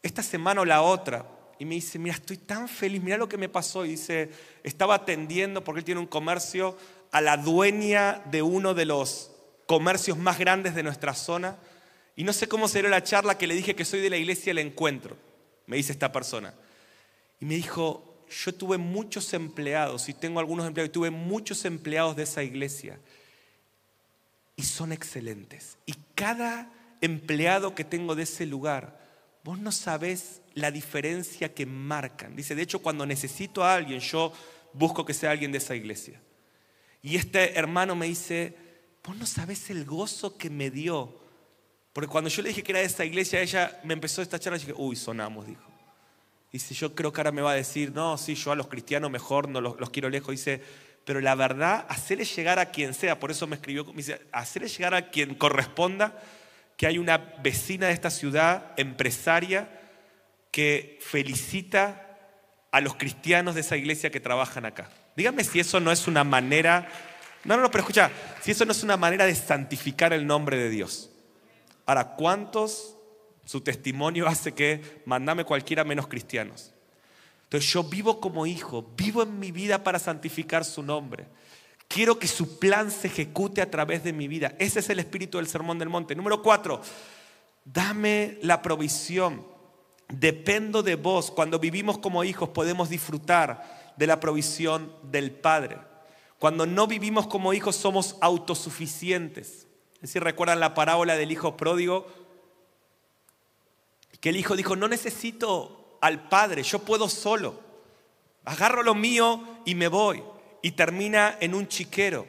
[0.03, 1.25] esta semana o la otra,
[1.57, 3.84] y me dice, mira, estoy tan feliz, mira lo que me pasó.
[3.84, 4.29] Y dice,
[4.62, 6.77] estaba atendiendo, porque él tiene un comercio,
[7.12, 9.31] a la dueña de uno de los
[9.65, 11.57] comercios más grandes de nuestra zona.
[12.15, 14.51] Y no sé cómo será la charla que le dije que soy de la iglesia
[14.51, 15.31] El Encuentro
[15.67, 16.54] me dice esta persona.
[17.39, 22.24] Y me dijo, yo tuve muchos empleados y tengo algunos empleados tuve muchos empleados de
[22.24, 23.00] esa iglesia
[24.56, 25.78] y son excelentes.
[25.86, 26.71] Y cada
[27.02, 29.00] empleado que tengo de ese lugar,
[29.43, 32.36] vos no sabés la diferencia que marcan.
[32.36, 34.32] Dice, de hecho, cuando necesito a alguien, yo
[34.74, 36.21] busco que sea alguien de esa iglesia.
[37.02, 38.56] Y este hermano me dice,
[39.04, 41.20] vos no sabés el gozo que me dio
[41.93, 44.58] porque cuando yo le dije que era de esta iglesia, ella me empezó esta charla
[44.58, 45.62] y dije, uy, sonamos, dijo.
[46.51, 49.10] Dice, yo creo que ahora me va a decir, no, sí, yo a los cristianos
[49.10, 50.32] mejor no los, quiero lejos.
[50.32, 50.62] Dice,
[51.06, 54.67] pero la verdad, hacerle llegar a quien sea, por eso me escribió, me dice, hacerle
[54.67, 56.21] llegar a quien corresponda,
[56.77, 59.80] que hay una vecina de esta ciudad, empresaria,
[60.49, 62.17] que felicita
[62.71, 64.89] a los cristianos de esa iglesia que trabajan acá.
[65.15, 66.88] Dígame si eso no es una manera,
[67.43, 70.58] no, no, no, pero escucha, si eso no es una manera de santificar el nombre
[70.58, 71.11] de Dios.
[71.91, 72.95] Ahora, ¿cuántos
[73.43, 76.71] su testimonio hace que mandame cualquiera menos cristianos?
[77.43, 81.27] Entonces yo vivo como hijo, vivo en mi vida para santificar su nombre.
[81.89, 84.56] Quiero que su plan se ejecute a través de mi vida.
[84.58, 86.15] Ese es el espíritu del Sermón del Monte.
[86.15, 86.80] Número cuatro,
[87.65, 89.45] dame la provisión.
[90.08, 91.30] Dependo de vos.
[91.30, 95.77] Cuando vivimos como hijos podemos disfrutar de la provisión del Padre.
[96.39, 99.67] Cuando no vivimos como hijos somos autosuficientes.
[100.04, 102.08] Si recuerdan la parábola del hijo pródigo,
[104.20, 107.60] que el hijo dijo, no necesito al padre, yo puedo solo.
[108.46, 110.24] Agarro lo mío y me voy.
[110.62, 112.28] Y termina en un chiquero.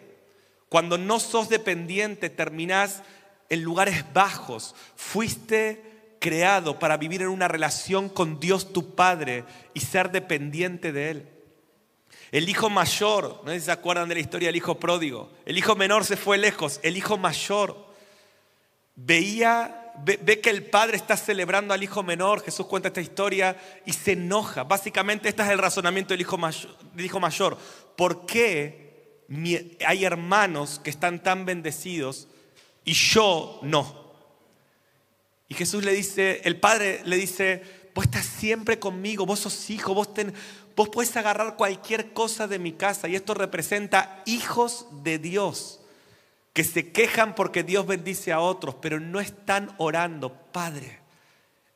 [0.69, 3.03] Cuando no sos dependiente, terminás
[3.49, 4.75] en lugares bajos.
[4.97, 11.11] Fuiste creado para vivir en una relación con Dios tu Padre y ser dependiente de
[11.11, 11.32] Él.
[12.33, 15.31] El hijo mayor, no sé si se acuerdan de la historia del hijo pródigo.
[15.45, 16.81] El hijo menor se fue lejos.
[16.83, 17.77] El hijo mayor
[18.97, 22.43] veía, ve, que el padre está celebrando al hijo menor.
[22.43, 24.65] Jesús cuenta esta historia y se enoja.
[24.65, 26.75] Básicamente, este es el razonamiento del hijo mayor.
[26.95, 27.59] Del hijo mayor.
[27.99, 29.27] ¿Por qué
[29.87, 32.29] hay hermanos que están tan bendecidos
[32.83, 34.11] y yo no?
[35.49, 39.95] Y Jesús le dice, el padre le dice, vos estás siempre conmigo, vos sos hijo,
[39.95, 40.35] vos ten,
[40.75, 45.81] Vos puedes agarrar cualquier cosa de mi casa y esto representa hijos de Dios
[46.53, 51.01] que se quejan porque Dios bendice a otros, pero no están orando, Padre.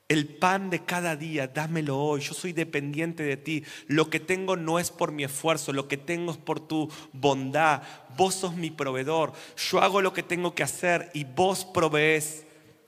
[0.08, 2.20] El pan de cada día, dámelo hoy.
[2.20, 3.64] Yo soy dependiente de ti.
[3.88, 7.82] Lo que tengo no es por mi esfuerzo, lo que tengo es por tu bondad.
[8.16, 9.32] Vos sos mi proveedor.
[9.56, 12.44] Yo hago lo que tengo que hacer y vos provees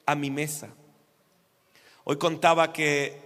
[0.07, 0.69] a mi mesa.
[2.11, 3.21] Hoy contaba que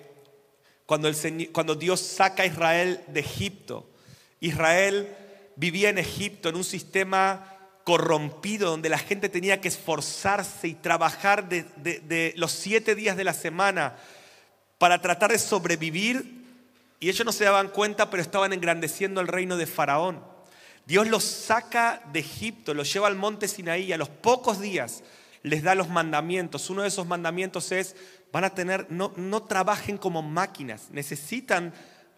[0.86, 3.88] cuando, Dios saca a Israel de Egipto.
[4.40, 5.16] Israel
[5.54, 11.48] vivía en Egipto en un sistema corrompido donde la gente tenía que esforzarse y trabajar
[11.48, 13.94] de, los siete días de la semana
[14.78, 16.42] para tratar de sobrevivir
[16.98, 20.24] y ellos no se daban cuenta pero estaban engrandeciendo el reino de Faraón.
[20.86, 25.04] Dios los saca de Egipto, los lleva al monte Sinaí y a los pocos días
[25.42, 26.70] les da los mandamientos.
[26.70, 27.96] Uno de esos mandamientos es,
[28.32, 31.72] van a tener, no, no trabajen como máquinas, necesitan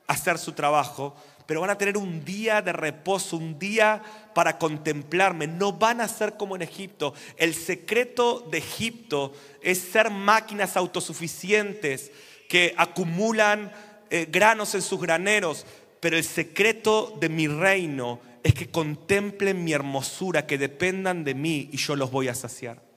[0.06, 4.02] hacer su trabajo, pero van a tener un día de reposo, un día
[4.34, 5.46] para contemplarme.
[5.46, 7.12] No van a ser como en Egipto.
[7.36, 12.12] El secreto de Egipto es ser máquinas autosuficientes
[12.48, 13.72] que acumulan
[14.10, 15.66] eh, granos en sus graneros,
[16.00, 21.68] pero el secreto de mi reino es que contemplen mi hermosura, que dependan de mí
[21.72, 22.93] y yo los voy a saciar.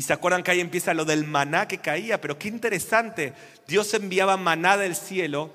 [0.00, 3.34] Y se acuerdan que ahí empieza lo del maná que caía, pero qué interesante,
[3.68, 5.52] Dios enviaba maná del cielo,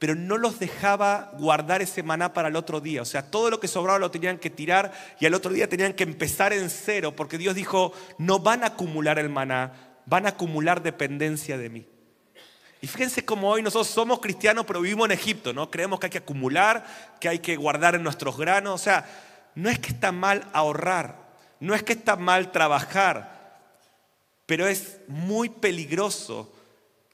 [0.00, 3.02] pero no los dejaba guardar ese maná para el otro día.
[3.02, 5.92] O sea, todo lo que sobraba lo tenían que tirar y al otro día tenían
[5.92, 9.72] que empezar en cero, porque Dios dijo, no van a acumular el maná,
[10.04, 11.86] van a acumular dependencia de mí.
[12.80, 15.70] Y fíjense cómo hoy nosotros somos cristianos, pero vivimos en Egipto, ¿no?
[15.70, 16.84] Creemos que hay que acumular,
[17.20, 18.80] que hay que guardar en nuestros granos.
[18.80, 19.06] O sea,
[19.54, 21.14] no es que está mal ahorrar,
[21.60, 23.35] no es que está mal trabajar,
[24.46, 26.52] pero es muy peligroso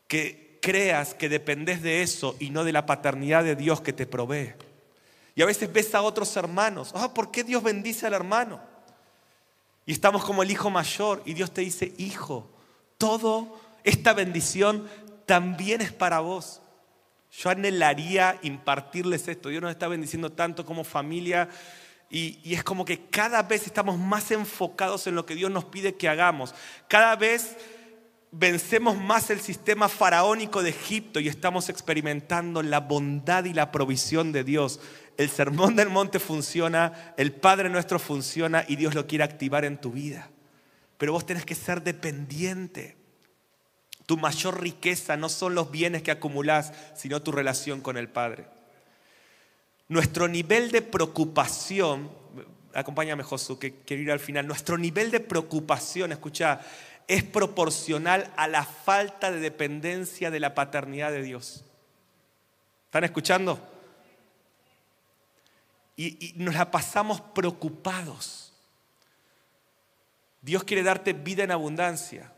[0.07, 4.07] que creas que dependes de eso y no de la paternidad de Dios que te
[4.07, 4.55] provee.
[5.35, 8.61] Y a veces ves a otros hermanos, ah, ¿por qué Dios bendice al hermano?
[9.87, 12.49] Y estamos como el hijo mayor y Dios te dice, hijo,
[12.99, 14.89] todo esta bendición
[15.27, 16.61] también es para vos.
[17.33, 19.49] Yo anhelaría impartirles esto.
[19.49, 21.49] Dios nos está bendiciendo tanto como familia
[22.15, 25.95] y, es como que cada vez estamos más enfocados en lo que Dios nos pide
[25.95, 26.55] que hagamos.
[26.87, 27.57] Cada vez
[28.31, 34.31] vencemos más el sistema faraónico de Egipto y estamos experimentando la bondad y la provisión
[34.31, 34.79] de Dios.
[35.17, 39.81] El sermón del monte funciona, el Padre nuestro funciona y Dios lo quiere activar en
[39.81, 40.29] tu vida.
[40.99, 42.99] Pero vos tenés que ser dependiente.
[44.05, 48.49] Tu mayor riqueza no son los bienes que acumulás, sino tu relación con el Padre.
[49.93, 52.11] Nuestro nivel de preocupación,
[52.73, 56.63] acompáñame Josué, que quiero ir al final, nuestro nivel de preocupación, escucha,
[57.07, 61.67] es proporcional a la falta de dependencia de la paternidad de Dios.
[62.87, 63.61] ¿Están escuchando?
[65.95, 68.55] Y, y, nos la pasamos preocupados.
[70.41, 72.33] Dios quiere darte vida en abundancia.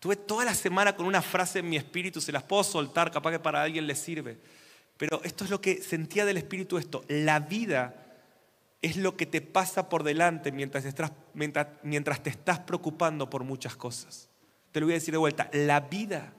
[0.00, 3.30] Tuve toda la semana con una frase en mi espíritu, se las puedo soltar, capaz
[3.30, 4.38] que para alguien le sirve.
[4.96, 7.04] Pero esto es lo que sentía del espíritu esto.
[7.08, 8.04] La vida
[8.80, 13.42] es lo que te pasa por delante mientras, estás, mientras, mientras te estás preocupando por
[13.42, 14.28] muchas cosas.
[14.72, 15.48] Te lo voy a decir de vuelta.
[15.52, 16.32] La vida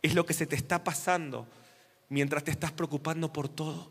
[0.00, 1.46] es lo que se te está pasando
[2.08, 3.90] mientras te estás preocupando por todo.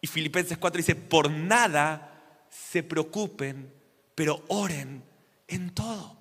[0.00, 3.72] Y Filipenses 4 dice, por nada se preocupen,
[4.14, 5.02] pero oren
[5.48, 6.15] en todo.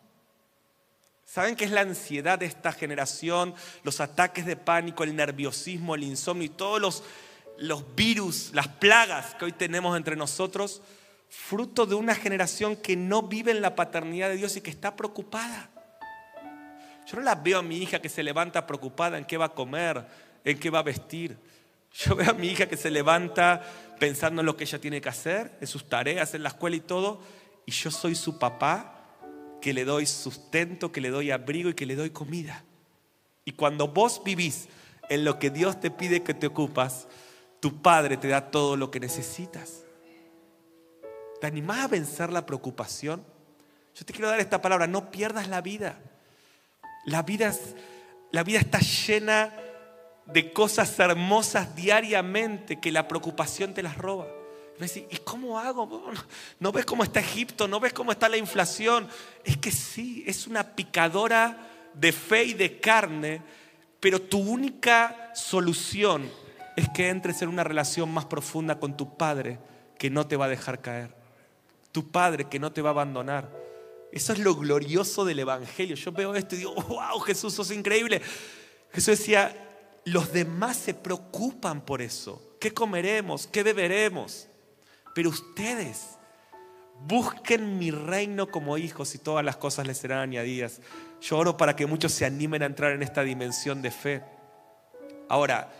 [1.35, 3.53] ¿Saben qué es la ansiedad de esta generación?
[3.83, 7.03] Los ataques de pánico, el nerviosismo, el insomnio y todos los,
[7.57, 10.81] los virus, las plagas que hoy tenemos entre nosotros,
[11.27, 14.95] fruto de una generación que no vive en la paternidad de Dios y que está
[14.95, 15.69] preocupada.
[17.05, 19.53] Yo no la veo a mi hija que se levanta preocupada en qué va a
[19.53, 20.05] comer,
[20.45, 21.37] en qué va a vestir.
[21.95, 23.61] Yo veo a mi hija que se levanta
[23.99, 26.79] pensando en lo que ella tiene que hacer, en sus tareas, en la escuela y
[26.79, 27.19] todo,
[27.65, 28.94] y yo soy su papá
[29.61, 32.63] que le doy sustento, que le doy abrigo y que le doy comida.
[33.45, 34.67] Y cuando vos vivís
[35.09, 37.07] en lo que Dios te pide que te ocupas,
[37.59, 39.83] tu Padre te da todo lo que necesitas.
[41.39, 43.23] ¿Te animás a vencer la preocupación?
[43.95, 45.99] Yo te quiero dar esta palabra, no pierdas la vida.
[47.05, 47.53] La vida,
[48.31, 49.53] la vida está llena
[50.25, 54.27] de cosas hermosas diariamente que la preocupación te las roba.
[55.09, 56.11] ¿Y cómo hago?
[56.59, 57.67] ¿No ves cómo está Egipto?
[57.67, 59.07] ¿No ves cómo está la inflación?
[59.43, 63.41] Es que sí, es una picadora de fe y de carne,
[63.99, 66.29] pero tu única solución
[66.75, 69.59] es que entres en una relación más profunda con tu Padre
[69.97, 71.15] que no te va a dejar caer.
[71.91, 73.49] Tu Padre que no te va a abandonar.
[74.11, 75.95] Eso es lo glorioso del Evangelio.
[75.95, 78.21] Yo veo esto y digo, wow, Jesús, sos increíble.
[78.91, 79.55] Jesús decía,
[80.03, 82.41] los demás se preocupan por eso.
[82.59, 83.47] ¿Qué comeremos?
[83.47, 84.47] ¿Qué beberemos?
[85.15, 86.17] Pero ustedes
[87.07, 90.81] busquen mi reino como hijos y todas las cosas les serán añadidas.
[91.21, 94.23] Yo oro para que muchos se animen a entrar en esta dimensión de fe.
[95.29, 95.71] Ahora,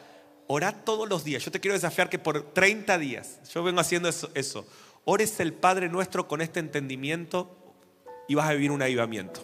[0.48, 1.44] orad todos los días.
[1.44, 4.66] Yo te quiero desafiar que por 30 días, yo vengo haciendo eso.
[5.04, 7.58] Ores el Padre nuestro con este entendimiento
[8.30, 9.42] y vas a vivir un avivamiento.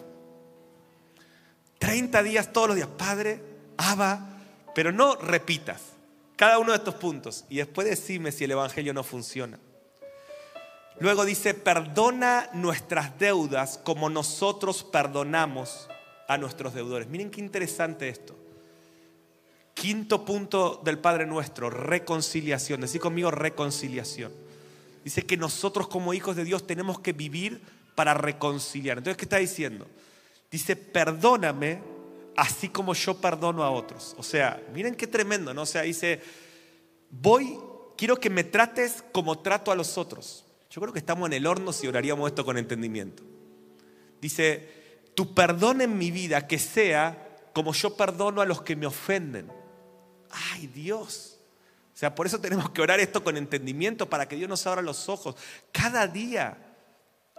[1.80, 3.42] 30 días todos los días, Padre,
[3.76, 4.40] Abba,
[4.74, 5.82] pero no repitas
[6.36, 9.58] cada uno de estos puntos y después decime si el Evangelio no funciona.
[11.00, 15.88] Luego dice, perdona nuestras deudas como nosotros perdonamos
[16.28, 17.08] a nuestros deudores.
[17.08, 18.36] Miren qué interesante esto.
[19.74, 22.82] Quinto punto del Padre Nuestro, reconciliación.
[22.82, 24.32] Decí conmigo reconciliación.
[25.02, 27.62] Dice que nosotros como hijos de Dios tenemos que vivir
[27.94, 28.98] para reconciliar.
[28.98, 29.86] Entonces, ¿qué está diciendo?
[30.50, 31.82] Dice, perdóname
[32.36, 34.14] así como yo perdono a otros.
[34.18, 35.62] O sea, miren qué tremendo, ¿no?
[35.62, 36.20] O sea, dice,
[37.10, 37.58] voy,
[37.96, 40.44] quiero que me trates como trato a los otros.
[40.72, 43.22] Yo creo que estamos en el horno si oraríamos esto con entendimiento.
[44.22, 48.86] Dice, tu perdón en mi vida que sea como yo perdono a los que me
[48.86, 49.52] ofenden.
[50.30, 51.38] Ay, Dios.
[51.92, 54.80] O sea, por eso tenemos que orar esto con entendimiento para que Dios nos abra
[54.80, 55.36] los ojos.
[55.72, 56.56] Cada día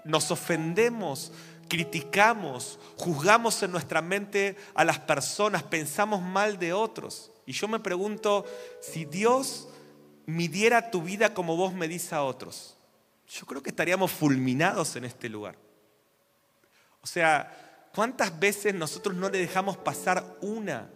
[0.05, 1.31] nos ofendemos,
[1.67, 7.31] criticamos, juzgamos en nuestra mente a las personas, pensamos mal de otros.
[7.47, 8.45] Y yo me pregunto,
[8.79, 9.69] si Dios
[10.27, 12.77] midiera tu vida como vos medís a otros,
[13.33, 15.55] yo creo que estaríamos fulminados en este lugar.
[17.01, 20.89] O sea, ¿cuántas veces nosotros no le dejamos pasar una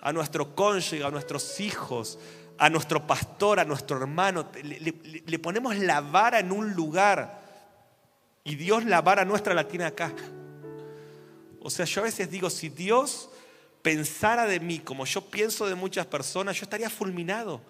[0.00, 2.18] a nuestro cónyuge, a nuestros hijos,
[2.58, 4.48] a nuestro pastor, a nuestro hermano?
[4.62, 7.40] Le, ponemos la vara en un lugar
[8.44, 10.12] y Dios la vara nuestra la tiene acá.
[11.60, 13.30] O sea, yo a veces digo, si Dios
[13.82, 17.60] pensara de mí como yo pienso de muchas personas, yo estaría fulminado.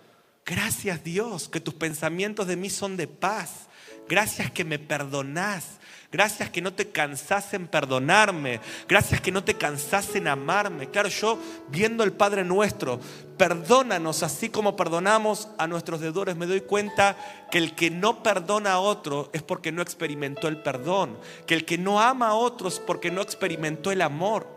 [0.44, 3.69] Gracias Dios, que tus pensamientos de mí son de paz.
[4.10, 5.78] Gracias que me perdonás.
[6.10, 8.58] Gracias que no te cansás en perdonarme.
[8.88, 10.90] Gracias que no te cansás en amarme.
[10.90, 11.38] Claro, yo
[11.68, 12.98] viendo el Padre nuestro,
[13.36, 17.16] perdónanos así como perdonamos a nuestros deudores, me doy cuenta
[17.52, 21.16] que el que no perdona a otro es porque no experimentó el perdón.
[21.46, 24.48] Que el que no ama a otros es porque no experimentó el amor.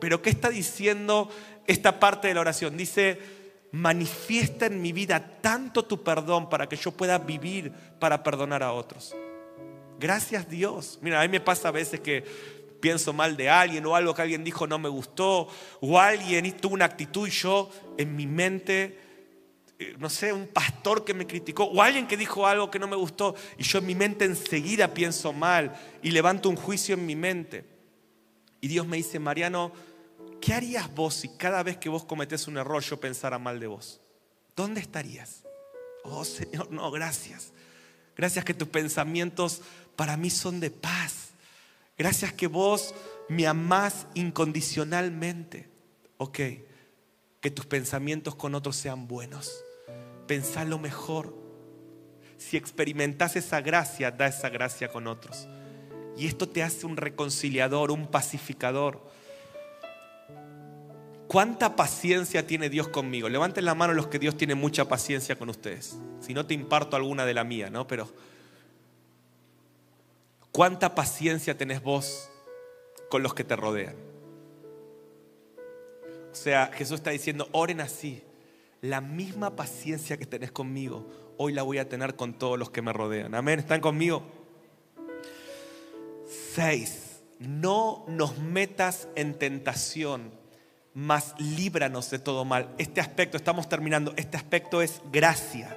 [0.00, 1.28] Pero ¿qué está diciendo
[1.66, 2.76] esta parte de la oración?
[2.76, 3.18] Dice,
[3.72, 8.72] manifiesta en mi vida tanto tu perdón para que yo pueda vivir para perdonar a
[8.72, 9.14] otros.
[9.98, 10.98] Gracias Dios.
[11.02, 12.24] Mira, a mí me pasa a veces que
[12.80, 15.46] pienso mal de alguien o algo que alguien dijo no me gustó
[15.80, 18.98] o alguien tuvo una actitud y yo en mi mente,
[19.78, 22.88] eh, no sé, un pastor que me criticó o alguien que dijo algo que no
[22.88, 27.06] me gustó y yo en mi mente enseguida pienso mal y levanto un juicio en
[27.06, 27.64] mi mente.
[28.62, 29.72] Y Dios me dice, Mariano,
[30.40, 33.66] ¿qué harías vos si cada vez que vos cometés un error yo pensara mal de
[33.66, 34.00] vos?
[34.56, 35.44] ¿Dónde estarías?
[36.04, 37.52] Oh Señor, no, gracias.
[38.16, 39.62] Gracias que tus pensamientos
[39.96, 41.30] para mí son de paz.
[41.96, 42.94] Gracias que vos
[43.28, 45.68] me amás incondicionalmente.
[46.16, 46.38] Ok,
[47.40, 49.62] que tus pensamientos con otros sean buenos.
[50.26, 51.34] Pensá lo mejor.
[52.36, 55.46] Si experimentás esa gracia, da esa gracia con otros.
[56.16, 59.10] Y esto te hace un reconciliador, un pacificador.
[61.30, 63.28] ¿Cuánta paciencia tiene Dios conmigo?
[63.28, 65.96] Levanten la mano los que Dios tiene mucha paciencia con ustedes.
[66.20, 67.86] Si no te imparto alguna de la mía, ¿no?
[67.86, 68.08] Pero
[70.52, 72.28] ¿Cuánta paciencia tenés vos
[73.08, 73.94] con los que te rodean?
[76.32, 78.22] O sea, Jesús está diciendo, oren así.
[78.80, 81.06] La misma paciencia que tenés conmigo,
[81.36, 83.34] hoy la voy a tener con todos los que me rodean.
[83.34, 84.22] Amén, ¿están conmigo?
[86.52, 90.32] Seis, no nos metas en tentación,
[90.94, 92.74] mas líbranos de todo mal.
[92.78, 95.76] Este aspecto, estamos terminando, este aspecto es gracia,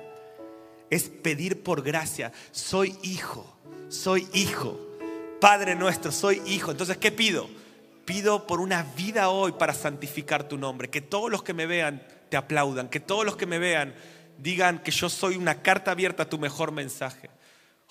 [0.89, 2.31] es pedir por gracia.
[2.51, 3.53] Soy hijo
[3.93, 4.79] soy hijo.
[5.39, 6.71] Padre nuestro, soy hijo.
[6.71, 7.47] Entonces, ¿qué pido?
[8.05, 10.89] Pido por una vida hoy para santificar tu nombre.
[10.89, 12.89] Que todos los que me vean te aplaudan.
[12.89, 13.93] Que todos los que me vean
[14.37, 17.29] digan que yo soy una carta abierta a tu mejor mensaje.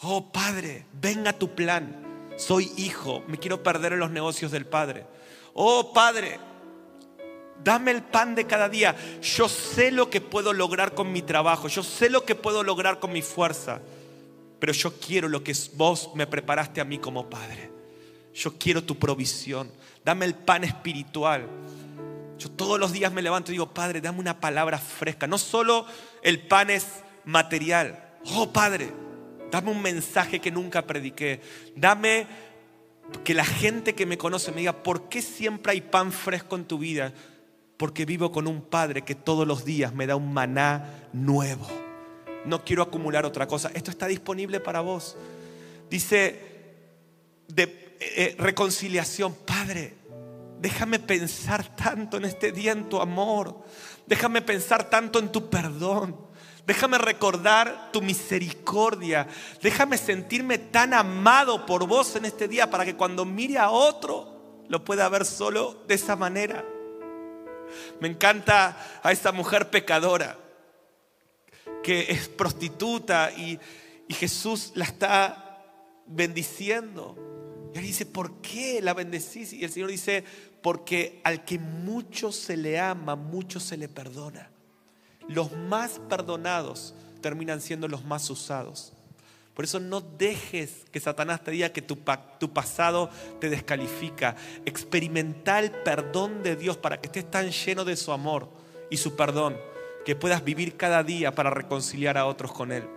[0.00, 2.30] Oh Padre, venga tu plan.
[2.36, 5.06] Soy hijo, me quiero perder en los negocios del Padre.
[5.54, 6.40] Oh Padre,
[7.62, 8.94] dame el pan de cada día.
[9.20, 11.68] Yo sé lo que puedo lograr con mi trabajo.
[11.68, 13.80] Yo sé lo que puedo lograr con mi fuerza
[14.62, 17.68] pero yo quiero lo que vos me preparaste a mí como Padre.
[18.32, 19.68] Yo quiero tu provisión.
[20.04, 21.48] Dame el pan espiritual.
[22.38, 25.26] Yo todos los días me levanto y digo, Padre, dame una palabra fresca.
[25.26, 25.84] No solo
[26.22, 26.86] el pan es
[27.24, 28.14] material.
[28.36, 28.92] Oh, Padre,
[29.50, 31.40] dame un mensaje que nunca prediqué.
[31.74, 32.28] Dame
[33.24, 36.66] que la gente que me conoce me diga, ¿por qué siempre hay pan fresco en
[36.66, 37.12] tu vida?
[37.82, 41.66] Porque vivo con un Padre que todos los días me da un maná nuevo
[42.44, 43.70] no quiero acumular otra cosa.
[43.74, 45.16] Esto está disponible para vos.
[45.90, 46.40] Dice
[47.48, 49.94] de eh, eh, reconciliación, Padre,
[50.60, 53.62] déjame pensar tanto en este día en tu amor.
[54.06, 56.16] Déjame pensar tanto en tu perdón.
[56.66, 59.26] Déjame recordar tu misericordia.
[59.60, 64.64] Déjame sentirme tan amado por vos en este día para que cuando mire a otro
[64.68, 66.64] lo pueda ver solo de esa manera.
[68.00, 70.38] Me encanta a esa mujer pecadora
[71.82, 73.58] que es prostituta y,
[74.08, 75.64] Jesús la está
[76.06, 77.16] bendiciendo.
[77.74, 79.54] Y él dice, ¿por qué la bendecís?
[79.54, 80.22] Y el Señor dice,
[80.60, 84.50] porque al que mucho se le ama, mucho se le perdona.
[85.28, 88.92] Los más perdonados terminan siendo los más usados.
[89.54, 91.98] Por eso no dejes que Satanás te diga que tu,
[92.38, 94.34] tu, pasado te descalifica.
[94.64, 98.48] Experimenta el perdón de Dios para que estés tan lleno de su amor
[98.90, 99.58] y su perdón
[100.06, 102.88] que puedas vivir cada día para reconciliar a otros con Él.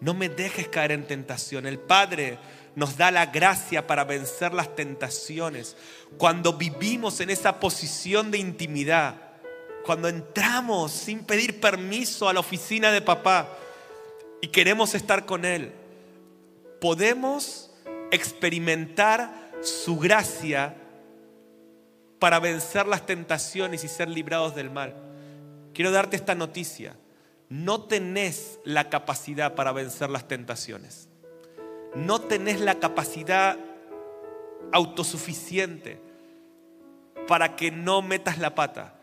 [0.00, 1.66] No me dejes caer en tentación.
[1.66, 2.38] El Padre
[2.76, 5.74] nos da la gracia para vencer las tentaciones.
[6.18, 9.16] Cuando vivimos en esa posición de intimidad,
[9.86, 13.48] cuando entramos sin pedir permiso a la oficina de papá
[14.40, 15.72] y queremos estar con Él,
[16.80, 17.70] podemos
[18.10, 20.76] experimentar su gracia
[22.18, 24.94] para vencer las tentaciones y ser librados del mal.
[25.72, 26.96] Quiero darte esta noticia.
[27.48, 31.08] No tenés la capacidad para vencer las tentaciones
[31.94, 33.56] no tenés la capacidad
[34.72, 36.00] autosuficiente
[37.28, 38.98] para que no metas la pata.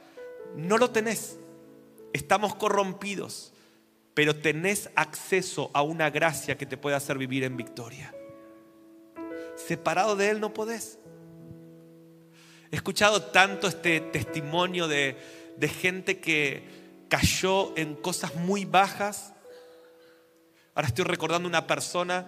[0.55, 1.39] No lo tenés.
[2.13, 3.50] Estamos corrompidos,
[4.21, 8.13] pero tenés acceso a una gracia que te puede hacer vivir en victoria.
[9.55, 10.99] Separado de Él no podés.
[12.71, 15.17] He escuchado tanto este testimonio de,
[15.57, 16.63] de gente que
[17.09, 19.33] cayó en cosas muy bajas.
[20.75, 22.27] Ahora estoy recordando una persona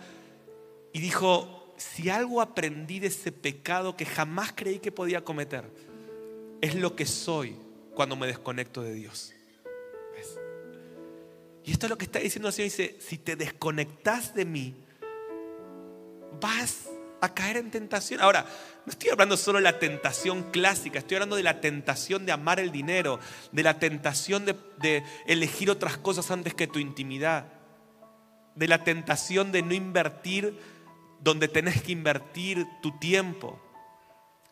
[0.93, 5.69] y dijo, si algo aprendí de ese pecado que jamás creí que podía cometer,
[6.59, 7.55] es lo que soy
[7.93, 9.32] cuando me desconecto de Dios.
[11.65, 12.71] Y esto es lo que está diciendo el Señor.
[12.71, 14.75] Dice, si te desconectas de mí,
[16.41, 16.89] vas
[17.21, 18.19] a caer en tentación.
[18.19, 18.45] Ahora,
[18.85, 22.59] no estoy hablando solo de la tentación clásica, estoy hablando de la tentación de amar
[22.59, 23.19] el dinero,
[23.53, 27.45] de la tentación de, de elegir otras cosas antes que tu intimidad,
[28.55, 30.59] de la tentación de no invertir
[31.21, 33.57] donde tenés que invertir tu tiempo,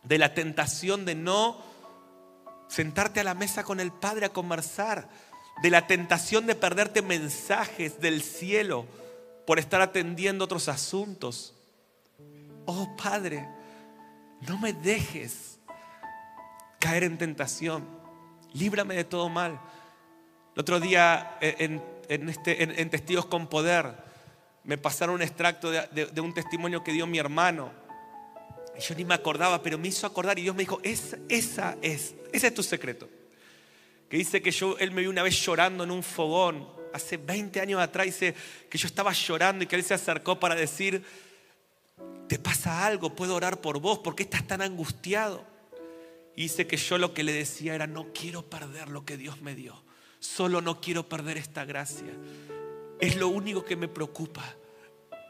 [0.03, 1.62] de la tentación de no
[2.70, 5.09] sentarte a la mesa con el Padre a conversar,
[5.62, 8.86] de la tentación de perderte mensajes del cielo
[9.45, 11.53] por estar atendiendo otros asuntos.
[12.66, 13.47] Oh Padre,
[14.47, 15.59] no me dejes
[16.80, 17.88] caer en tentación,
[18.53, 19.59] líbrame de todo mal.
[20.55, 21.82] El otro día en,
[22.30, 23.95] este, en Testigos con Poder,
[24.64, 27.72] me pasaron un extracto de, un testimonio que dio mi hermano.
[28.78, 31.18] Y yo ni me acordaba, pero me hizo acordar y Dios me dijo, esa
[31.82, 33.09] es, ese es tu secreto.
[34.12, 37.62] Que dice que yo, él me vio una vez llorando en un fogón, hace 20
[37.62, 38.36] años atrás, dice
[38.70, 41.01] que yo estaba llorando y que él se acercó para decir,
[42.28, 45.45] te pasa algo, puedo orar por vos, ¿por qué estás tan angustiado?
[46.36, 49.41] Y dice que yo lo que le decía era, no quiero perder lo que Dios
[49.41, 49.82] me dio,
[50.20, 52.12] solo no quiero perder esta gracia.
[52.99, 54.43] Es lo único que me preocupa.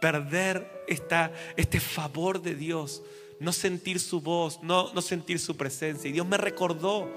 [0.01, 3.03] Perder esta, este favor de Dios.
[3.39, 6.09] No sentir su voz, no, no sentir su presencia.
[6.09, 7.07] Y Dios me recordó.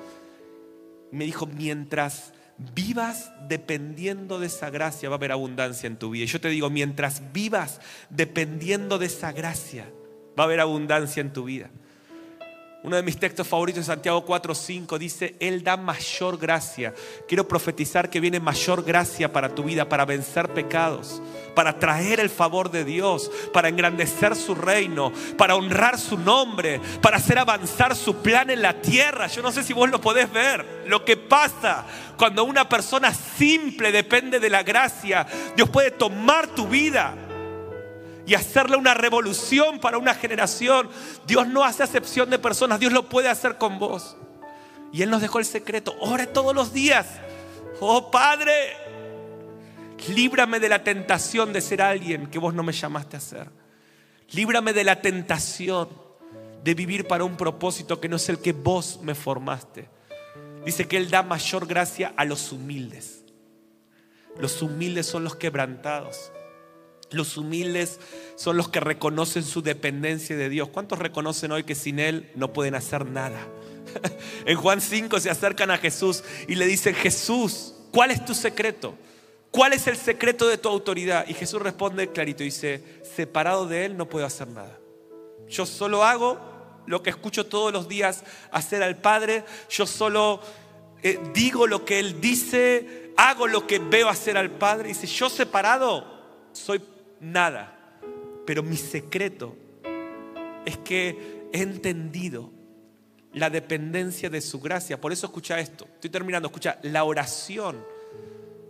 [1.14, 2.32] Me dijo, mientras
[2.74, 6.24] vivas dependiendo de esa gracia, va a haber abundancia en tu vida.
[6.24, 9.86] Y yo te digo, mientras vivas dependiendo de esa gracia,
[10.38, 11.70] va a haber abundancia en tu vida.
[12.84, 16.92] Uno de mis textos favoritos de Santiago 4:5 dice, Él da mayor gracia.
[17.26, 21.22] Quiero profetizar que viene mayor gracia para tu vida, para vencer pecados,
[21.54, 27.16] para traer el favor de Dios, para engrandecer su reino, para honrar su nombre, para
[27.16, 29.28] hacer avanzar su plan en la tierra.
[29.28, 30.84] Yo no sé si vos lo podés ver.
[30.86, 31.86] Lo que pasa
[32.18, 35.26] cuando una persona simple depende de la gracia,
[35.56, 37.14] Dios puede tomar tu vida
[38.26, 40.88] y hacerle una revolución para una generación.
[41.26, 44.16] Dios no hace acepción de personas, Dios lo puede hacer con vos.
[44.92, 45.94] Y Él nos dejó el secreto.
[46.00, 47.06] Ore todos los días.
[47.80, 48.52] Oh Padre,
[50.08, 53.50] líbrame de la tentación de ser alguien que vos no me llamaste a ser.
[54.30, 55.88] Líbrame de la tentación
[56.62, 59.88] de vivir para un propósito que no es el que vos me formaste.
[60.64, 63.24] Dice que Él da mayor gracia a los humildes.
[64.38, 66.32] Los humildes son los quebrantados.
[67.14, 68.00] Los humildes
[68.36, 70.68] son los que reconocen su dependencia de Dios.
[70.68, 73.38] ¿Cuántos reconocen hoy que sin Él no pueden hacer nada?
[74.46, 78.94] En Juan 5 se acercan a Jesús y le dicen, Jesús, ¿cuál es tu secreto?
[79.50, 81.26] ¿Cuál es el secreto de tu autoridad?
[81.28, 82.82] Y Jesús responde clarito, dice,
[83.14, 84.78] separado de Él no puedo hacer nada.
[85.48, 86.38] Yo solo hago
[86.86, 90.40] lo que escucho todos los días hacer al Padre, yo solo
[91.02, 94.88] eh, digo lo que Él dice, hago lo que veo hacer al Padre.
[94.88, 96.04] Dice, yo separado
[96.52, 96.82] soy
[97.24, 98.00] nada.
[98.46, 99.56] Pero mi secreto
[100.64, 102.50] es que he entendido
[103.32, 105.00] la dependencia de su gracia.
[105.00, 105.86] Por eso escucha esto.
[105.94, 106.48] Estoy terminando.
[106.48, 107.84] Escucha, la oración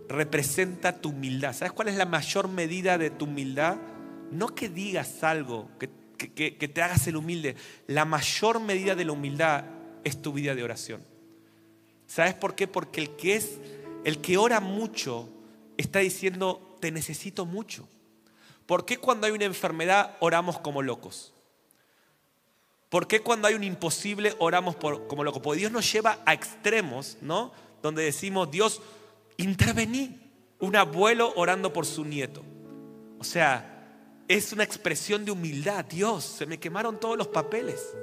[0.09, 1.55] representa tu humildad.
[1.55, 3.77] ¿Sabes cuál es la mayor medida de tu humildad?
[4.31, 5.91] No que digas algo, que,
[6.33, 7.57] que te hagas el humilde.
[7.87, 9.65] La mayor medida de la humildad
[10.05, 11.03] es tu vida de oración.
[12.07, 12.69] ¿Sabes por qué?
[12.69, 13.59] Porque el que es
[14.05, 15.31] El que ora mucho
[15.79, 17.89] está diciendo, te necesito mucho.
[18.67, 21.33] ¿Por qué cuando hay una enfermedad oramos como locos?
[22.89, 25.43] ¿Por qué cuando hay un imposible oramos como locos?
[25.43, 27.53] Porque Dios nos lleva a extremos, ¿no?
[27.83, 28.81] Donde decimos, Dios,
[29.37, 30.21] intervení.
[30.61, 32.43] Un abuelo orando por su nieto.
[33.19, 35.85] O sea, es una expresión de humildad.
[35.85, 37.95] Dios, se me quemaron todos los papeles.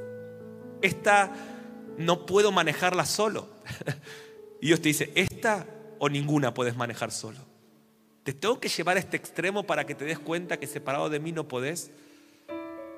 [0.82, 1.32] Esta
[1.98, 3.50] no puedo manejarla solo.
[4.64, 5.66] Y Dios te dice, esta
[5.98, 7.40] o ninguna puedes manejar solo.
[8.24, 11.20] Te tengo que llevar a este extremo para que te des cuenta que separado de
[11.20, 11.92] mí no podés.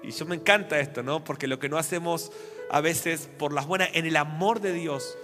[0.04, 1.24] Y yo me encanta esto, ¿no?
[1.24, 2.32] Porque lo que no hacemos
[2.70, 5.18] a veces por las buenas, en el amor de Dios,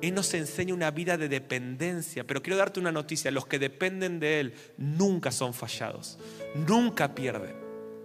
[0.00, 2.24] Él nos enseña una vida de dependencia.
[2.24, 6.18] Pero quiero darte una noticia, los que dependen de Él nunca son fallados,
[6.54, 7.54] nunca pierden.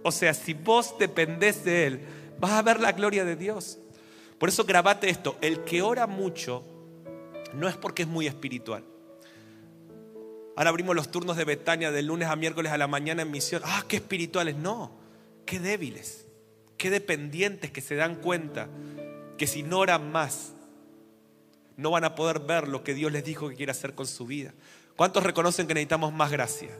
[0.02, 2.00] O sea, si vos dependés de Él,
[2.38, 3.78] vas a ver la gloria de Dios.
[4.38, 6.62] Por eso grabate esto, el que ora mucho
[7.54, 8.84] no es porque es muy espiritual.
[10.58, 13.62] Ahora abrimos los turnos de Betania del lunes a miércoles a la mañana en misión.
[13.64, 14.56] Ah, qué espirituales.
[14.56, 14.90] No,
[15.46, 16.26] qué débiles,
[16.76, 18.68] qué dependientes que se dan cuenta
[19.36, 20.54] que si no oran más,
[21.76, 24.26] no van a poder ver lo que Dios les dijo que quiere hacer con su
[24.26, 24.52] vida.
[24.96, 26.70] ¿Cuántos reconocen que necesitamos más gracia?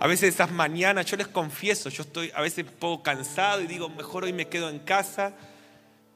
[0.00, 3.66] A veces esas mañanas, yo les confieso, yo estoy a veces un poco cansado y
[3.66, 5.34] digo, mejor hoy me quedo en casa.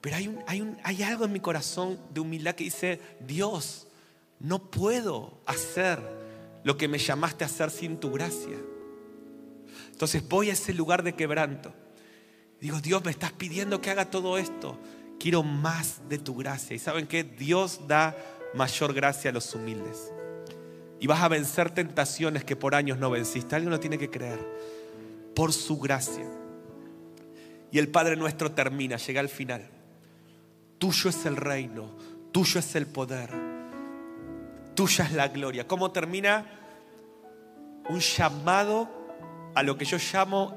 [0.01, 3.89] Pero hay, hay, hay algo en mi corazón de humildad que dice, Dios,
[4.43, 6.01] no puedo hacer
[6.65, 8.59] lo que me llamaste a hacer sin tu gracia.
[9.91, 11.73] Entonces voy a ese lugar de quebranto.
[12.61, 14.79] Digo, Dios, me estás pidiendo que haga todo esto.
[15.19, 16.77] Quiero más de tu gracia.
[16.77, 17.25] ¿Y saben qué?
[17.25, 18.17] Dios da
[18.55, 20.13] mayor gracia a los humildes
[21.03, 23.57] y vas a vencer tentaciones que por años no venciste.
[23.57, 24.39] Alguien lo tiene que creer.
[25.35, 26.31] Por su gracia.
[27.73, 29.69] Y el Padre nuestro termina, llega al final.
[30.79, 31.97] Tuyo es el reino,
[32.31, 33.31] tuyo es el poder,
[34.83, 35.69] tuya es la gloria.
[35.69, 36.45] ¿Cómo termina?
[37.89, 38.89] Un llamado
[39.55, 40.57] a lo que yo llamo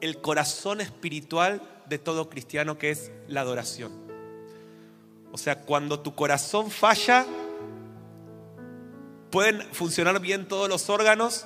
[0.00, 3.92] el corazón espiritual de todo cristiano, que es la adoración.
[5.32, 7.26] O sea, cuando tu corazón falla,
[9.30, 11.44] Pueden funcionar bien todos los órganos,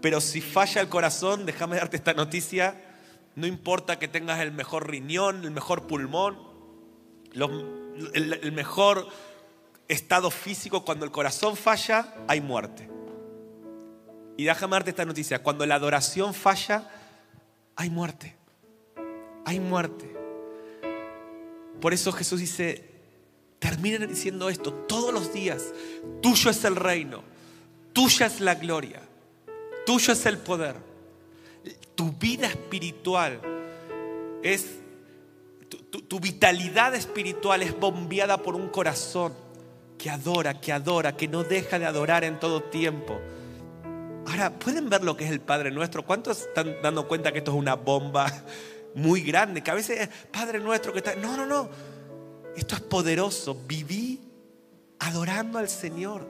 [0.00, 2.74] pero si falla el corazón, déjame darte esta noticia,
[3.36, 6.38] no importa que tengas el mejor riñón, el mejor pulmón,
[7.34, 9.06] el, mejor
[9.88, 12.88] estado físico, cuando el corazón falla, hay muerte.
[14.36, 16.88] Y déjame darte esta noticia, cuando la adoración falla,
[17.76, 18.34] hay muerte.
[19.44, 20.12] Hay muerte.
[21.80, 22.88] Por eso Jesús dice,
[23.58, 25.72] terminen diciendo esto todos los días.
[26.20, 27.22] Tuyo es el reino,
[27.92, 29.00] tuya es la gloria,
[29.84, 30.76] tuyo es el poder.
[31.94, 33.40] Tu vida espiritual
[34.42, 34.78] es,
[36.08, 39.34] tu, vitalidad espiritual es bombeada por un corazón
[39.98, 43.20] que adora, que adora, que no deja de adorar en todo tiempo.
[44.26, 46.04] Ahora, ¿pueden ver lo que es el Padre Nuestro?
[46.04, 48.26] ¿Cuántos están dando cuenta que esto es una bomba
[48.94, 49.62] muy grande?
[49.62, 51.14] Que a veces, Padre Nuestro, que está...
[51.16, 51.68] No, no, no.
[52.56, 53.60] Esto es poderoso.
[53.66, 54.20] Viví
[55.00, 56.26] adorando al Señor.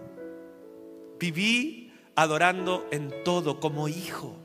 [1.19, 4.37] Viví adorando en todo como hijo,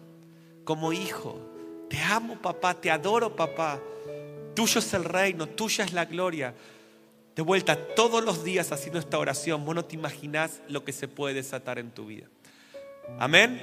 [0.63, 1.39] como hijo.
[1.89, 3.79] Te amo papá, te adoro papá.
[4.53, 6.53] Tuyo es el reino, tuya es la gloria.
[7.37, 11.07] De vuelta todos los días haciendo esta oración, vos no te imaginás lo que se
[11.07, 12.25] puede desatar en tu vida.
[13.19, 13.61] Amén.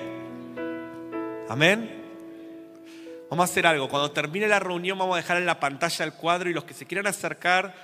[1.48, 1.90] Amén.
[3.28, 3.88] Vamos a hacer algo.
[3.88, 6.72] Cuando termine la reunión vamos a dejar en la pantalla el cuadro y los que
[6.72, 7.74] se quieran acercar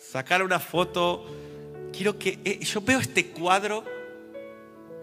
[0.00, 1.24] sacar una foto.
[1.92, 3.84] Quiero que, eh, yo veo este cuadro,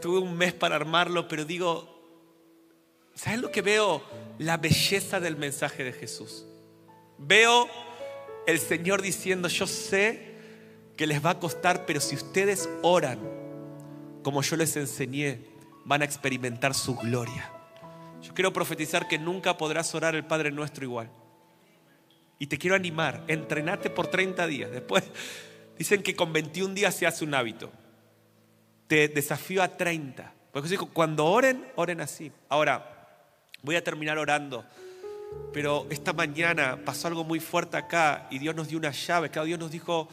[0.02, 2.04] tuve un mes para armarlo, pero digo,
[3.16, 4.04] ¿sabes lo que veo?
[4.40, 6.46] La belleza del mensaje de Jesús.
[7.18, 7.70] Veo
[8.46, 10.33] el Señor diciendo, yo sé
[10.96, 13.20] que les va a costar, pero si ustedes oran
[14.24, 15.42] como yo les enseñé,
[15.86, 17.52] van a experimentar su gloria.
[18.22, 21.10] Yo quiero profetizar que nunca podrás orar el Padre nuestro igual.
[22.40, 24.72] Y te quiero animar, entrenate por 30 días.
[24.72, 25.04] Después
[25.78, 27.72] dicen que con 21 días se hace un hábito.
[28.88, 30.34] Te desafío a 30.
[30.52, 32.32] Porque cuando oren, oren así.
[32.48, 33.20] Ahora,
[33.62, 34.64] voy a terminar orando.
[35.52, 39.30] Pero esta mañana pasó algo muy fuerte acá y Dios nos dio una llave.
[39.30, 40.08] Claro, Dios nos dijo,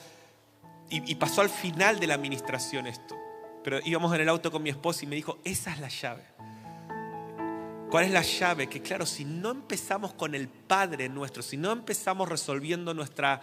[0.90, 3.16] y, pasó al final de la administración esto.
[3.62, 6.24] Pero íbamos en el auto con mi esposa y me dijo, esa es la llave.
[7.90, 8.68] ¿Cuál es la llave?
[8.68, 13.40] Que claro, si no empezamos con el Padre nuestro, si no empezamos resolviendo nuestra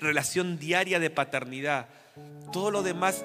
[0.00, 1.88] relación diaria de paternidad,
[2.52, 3.24] todo lo demás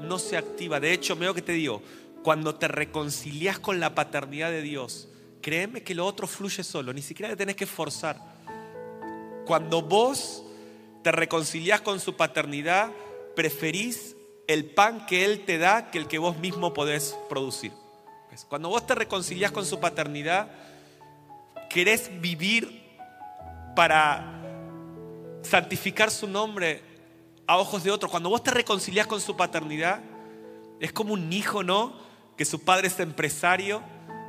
[0.00, 0.80] no se activa.
[0.80, 1.82] De hecho, veo que te digo,
[2.22, 5.08] cuando te reconcilias con la paternidad de Dios,
[5.42, 8.18] créeme que lo otro fluye solo, ni siquiera te tenés que forzar.
[9.46, 10.42] Cuando vos
[11.02, 12.90] te reconcilias con su paternidad,
[13.36, 14.16] preferís
[14.48, 17.72] el pan que Él te da que el que vos mismo podés producir.
[18.48, 20.48] Cuando vos te reconciliás con su paternidad,
[21.70, 22.82] querés vivir
[23.74, 24.42] para
[25.42, 26.82] santificar su nombre
[27.46, 28.10] a ojos de otros.
[28.10, 30.00] Cuando vos te reconciliás con su paternidad,
[30.80, 31.94] es como un hijo, ¿no?
[32.36, 33.82] Que su padre es empresario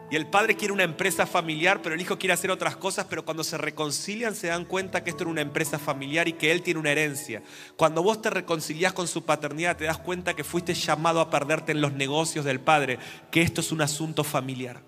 [0.10, 3.26] y el padre quiere una empresa familiar, pero el hijo quiere hacer otras cosas, pero
[3.26, 6.62] cuando se reconcilian se dan cuenta que esto era una empresa familiar y que él
[6.62, 7.44] tiene una herencia.
[7.76, 11.74] Cuando vos te reconcilias con su paternidad, te das cuenta que fuiste llamado a perderte
[11.74, 13.00] en los negocios del padre,
[13.32, 14.82] que esto es un asunto familiar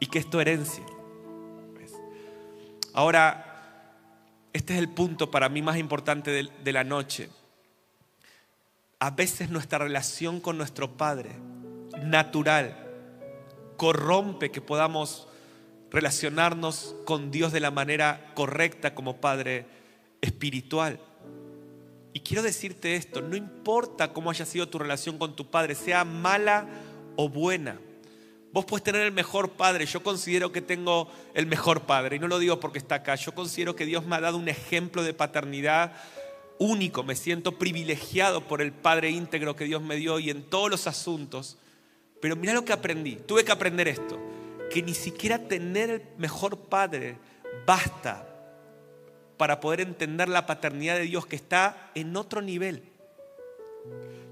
[0.00, 0.84] y que esto es herencia.
[2.94, 3.92] Ahora,
[4.54, 7.28] este es el punto para mí más importante de la noche.
[8.98, 11.32] A veces nuestra relación con nuestro Padre,
[12.02, 12.85] natural,
[13.76, 15.28] corrompe que podamos
[15.90, 19.66] relacionarnos con Dios de la manera correcta como Padre
[20.20, 21.00] espiritual.
[22.12, 26.04] Y quiero decirte esto, no importa cómo haya sido tu relación con tu Padre, sea
[26.04, 26.66] mala
[27.16, 27.78] o buena.
[28.52, 29.84] Vos puedes tener el mejor padre.
[29.84, 32.16] Yo considero que tengo el mejor padre.
[32.16, 33.14] Y no lo digo porque está acá.
[33.14, 35.92] Yo considero que Dios me ha dado un ejemplo de paternidad
[36.58, 37.02] único.
[37.02, 40.86] Me siento privilegiado por el padre íntegro que Dios me dio y en todos los
[40.86, 41.58] asuntos
[42.26, 43.14] pero mira lo que aprendí.
[43.24, 44.18] Tuve que aprender esto.
[44.68, 47.18] Que ni siquiera tener el mejor padre
[47.64, 48.26] basta
[49.36, 52.82] para poder entender la paternidad de Dios que está en otro nivel.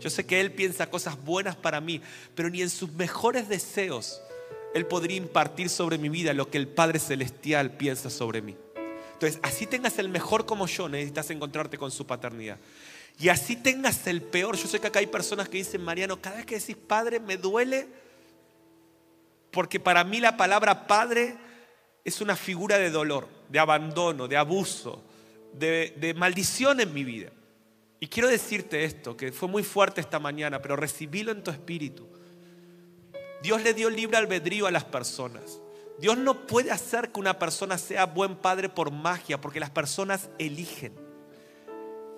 [0.01, 2.01] Yo sé que Él piensa cosas buenas para mí,
[2.35, 4.21] pero ni en sus mejores deseos
[4.75, 8.57] Él podría impartir sobre mi vida lo que el Padre Celestial piensa sobre mí.
[9.13, 12.59] Entonces, así tengas el mejor como yo, necesitas encontrarte con su paternidad.
[13.19, 14.57] Y así tengas el peor.
[14.57, 17.37] Yo sé que acá hay personas que dicen, Mariano, cada vez que decís padre me
[17.37, 17.89] duele
[19.55, 21.37] porque para mí la palabra padre
[22.05, 25.03] es una figura de dolor, de abandono, de abuso,
[25.53, 27.31] de, maldición en mi vida.
[28.01, 32.07] Y quiero decirte esto, que fue muy fuerte esta mañana, pero recibílo en tu espíritu.
[33.43, 35.61] Dios le dio libre albedrío a las personas.
[36.01, 40.29] Dios no puede hacer que una persona sea buen padre por magia, porque las personas
[40.39, 40.93] eligen.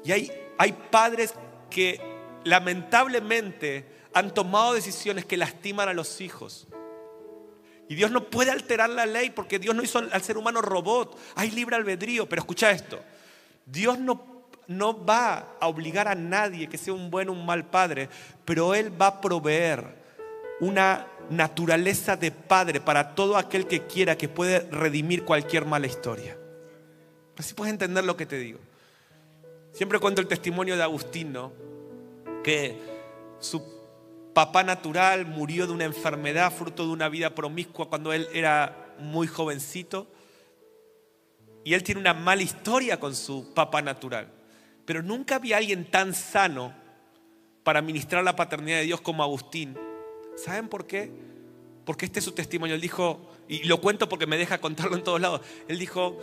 [0.02, 1.34] Y hay hay padres
[1.70, 2.00] que
[2.44, 3.84] lamentablemente
[4.14, 6.66] han tomado decisiones que lastiman a los hijos.
[7.88, 11.18] Y Dios no puede alterar la ley porque Dios no hizo al ser humano robot.
[11.36, 12.28] Hay libre albedrío.
[12.28, 13.00] Pero escucha esto.
[13.64, 17.66] Dios no, no va a obligar a nadie que sea un buen o un mal
[17.66, 18.08] padre,
[18.44, 19.84] pero Él va a proveer
[20.60, 26.36] una naturaleza de padre para todo aquel que quiera que puede redimir cualquier mala historia.
[27.36, 28.58] Así puedes entender lo que te digo.
[29.76, 31.52] Siempre cuento el testimonio de Agustino,
[32.42, 32.78] que
[33.40, 33.62] su
[34.32, 39.26] papá natural murió de una enfermedad fruto de una vida promiscua cuando él era muy
[39.26, 40.06] jovencito.
[41.62, 44.32] Y él tiene una mala historia con su papá natural.
[44.86, 46.72] Pero nunca había alguien tan sano
[47.62, 49.76] para ministrar la paternidad de Dios como Agustín.
[50.36, 51.12] ¿Saben por qué?
[51.84, 52.76] Porque este es su testimonio.
[52.76, 55.42] Él dijo, y lo cuento porque me deja contarlo en todos lados.
[55.68, 56.16] Él dijo,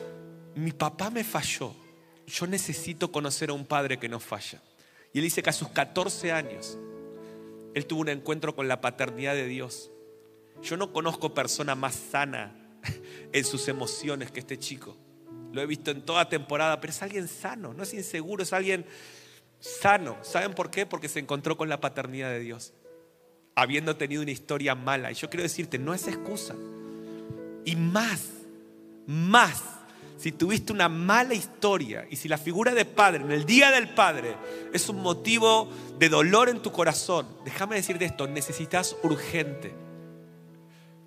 [0.56, 1.83] mi papá me falló
[2.28, 4.62] yo necesito conocer a un padre que no falla.
[5.14, 6.78] Y él dice que a sus 14 años,
[7.74, 9.92] él tuvo un encuentro con la paternidad de Dios.
[10.62, 12.56] Yo no conozco persona más sana
[13.32, 14.98] en sus emociones que este chico.
[15.52, 18.86] Lo he visto en toda temporada, pero es alguien sano, no es inseguro, es alguien
[19.60, 20.18] sano.
[20.24, 20.86] ¿Saben por qué?
[20.86, 22.74] Porque se encontró con la paternidad de Dios,
[23.54, 25.12] habiendo tenido una historia mala.
[25.12, 26.56] Y yo quiero decirte, no es excusa.
[27.66, 28.30] Y más,
[29.06, 29.62] más
[30.24, 33.90] si tuviste una mala historia y si la figura de padre en el día del
[33.90, 34.38] padre
[34.72, 35.68] es un motivo
[36.00, 39.76] de dolor en tu corazón, déjame decirte esto, necesitas urgente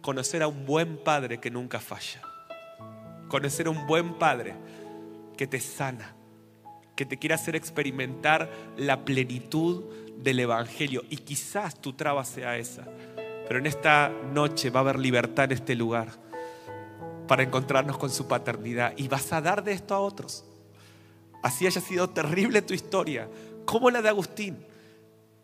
[0.02, 2.20] conocer a un buen padre que nunca falla.
[3.28, 4.54] Conocer a un buen padre
[5.38, 6.14] que te sana,
[6.94, 9.84] que te quiere hacer experimentar la plenitud
[10.18, 11.04] del Evangelio.
[11.08, 12.84] Y quizás tu traba sea esa.
[13.48, 16.25] Pero en esta noche va a haber libertad en este lugar
[17.26, 20.44] para encontrarnos con su paternidad y vas a dar de esto a otros.
[21.42, 23.28] Así haya sido terrible tu historia,
[23.64, 24.64] como la de Agustín,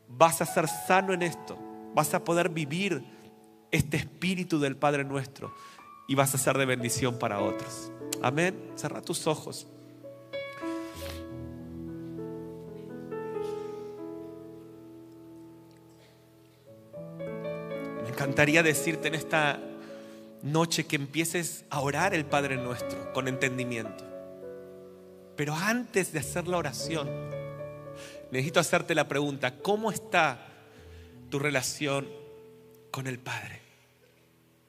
[0.09, 1.59] vas a ser sano en esto,
[1.95, 3.05] vas a poder vivir
[3.71, 5.55] este espíritu del Padre nuestro
[6.09, 7.91] y vas a ser de bendición para otros.
[8.23, 8.73] Amén.
[8.77, 9.67] Cerra tus ojos.
[18.03, 19.59] Me encantaría decirte en esta
[20.43, 24.05] noche que empieces a orar el Padre nuestro con entendimiento.
[25.37, 27.09] Pero antes de hacer la oración,
[28.31, 30.47] necesito hacerte la pregunta, ¿cómo está
[31.31, 32.09] tu relación
[32.91, 33.61] con el Padre?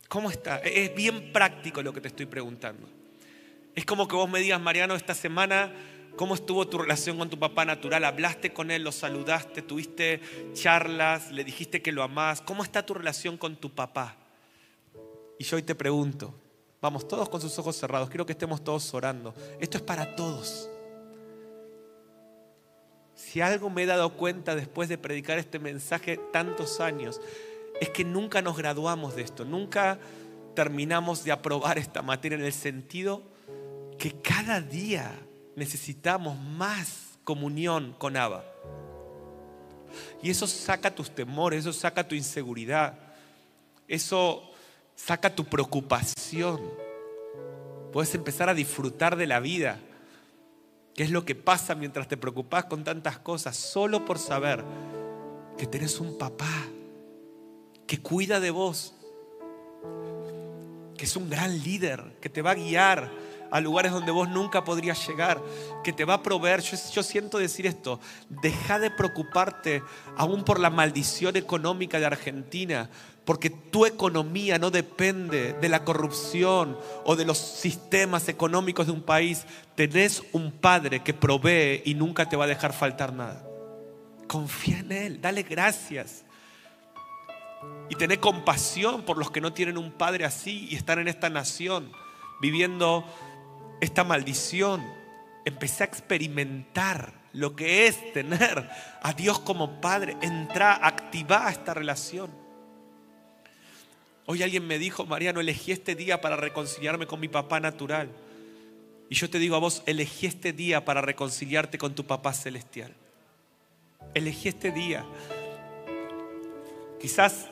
[0.07, 0.59] ¿Cómo está?
[0.59, 2.87] Es bien práctico lo que te estoy preguntando.
[3.75, 5.73] Es como que vos me digas, Mariano, esta semana
[6.15, 8.05] ¿Cómo estuvo tu relación con tu papá natural?
[8.05, 8.83] ¿Hablaste con él?
[8.83, 9.63] ¿Lo saludaste?
[9.63, 10.21] ¿Tuviste
[10.53, 11.31] charlas?
[11.31, 12.39] ¿Le dijiste que lo amás?
[12.41, 14.15] ¿Cómo está tu relación con tu papá?
[15.43, 16.33] Y yo hoy te pregunto,
[16.81, 19.35] vamos todos con sus ojos cerrados, quiero que estemos todos orando.
[19.59, 20.69] Esto es para todos.
[23.13, 27.19] Si algo me he dado cuenta después de predicar este mensaje tantos años,
[27.81, 29.99] es que nunca nos graduamos de esto, nunca
[30.55, 33.21] terminamos de aprobar esta materia en el sentido
[33.99, 35.11] que cada día
[35.57, 38.45] necesitamos más comunión con Abba.
[40.21, 42.97] Y eso saca tus temores, eso saca tu inseguridad,
[43.89, 44.52] eso
[44.95, 46.61] saca tu preocupación.
[47.91, 49.79] Puedes empezar a disfrutar de la vida.
[50.95, 53.55] ¿Qué es lo que pasa mientras te preocupas con tantas cosas?
[53.55, 54.63] Solo por saber
[55.57, 56.49] que tenés un papá
[57.87, 58.93] que cuida de vos,
[60.97, 63.11] que es un gran líder, que te va a guiar,
[63.53, 65.39] a lugares donde vos nunca podrías llegar,
[65.83, 66.61] que te va a proveer.
[66.61, 69.83] Yo, siento decir esto, deja de preocuparte
[70.17, 72.89] aún por la maldición económica de Argentina,
[73.25, 79.01] porque tu economía no depende de la corrupción o de los sistemas económicos de un
[79.01, 79.45] país.
[79.75, 83.45] Tenés un padre que provee y nunca te va a dejar faltar nada.
[84.27, 86.25] Confía en Él, dale gracias.
[87.89, 91.29] Y tené compasión por los que no tienen un padre así y están en esta
[91.29, 91.91] nación
[92.41, 93.05] viviendo
[93.79, 94.83] esta maldición,
[95.45, 98.69] empecé a experimentar lo que es tener
[99.01, 100.17] a Dios como Padre.
[100.21, 102.42] Entra, activa esta relación.
[104.25, 108.09] Hoy alguien me dijo, Mariano, elegí este día para reconciliarme con mi papá natural.
[109.09, 112.93] Y yo te digo a vos, elegí este día para reconciliarte con tu papá celestial.
[114.13, 115.05] Elegí este día.
[117.01, 117.47] Quizás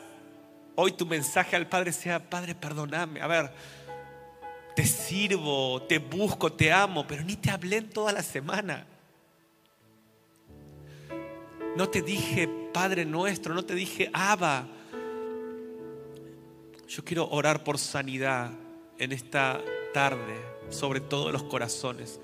[0.76, 3.22] hoy tu mensaje al Padre sea, Padre, perdóname.
[3.22, 3.52] A ver,
[4.76, 8.86] te sirvo, te busco, te amo, pero ni te hablé en toda la semana.
[11.76, 14.68] No te dije Padre nuestro, no te dije Abba.
[16.92, 18.52] Yo quiero orar por sanidad
[18.98, 19.62] en esta
[19.94, 20.36] tarde
[20.70, 22.20] sobre todos los corazones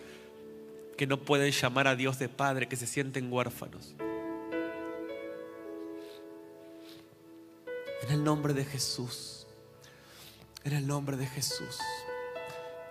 [0.98, 3.96] que no pueden llamar a Dios de Padre, que se sienten huérfanos.
[8.02, 9.48] En el nombre de Jesús,
[10.66, 11.80] en el nombre de Jesús.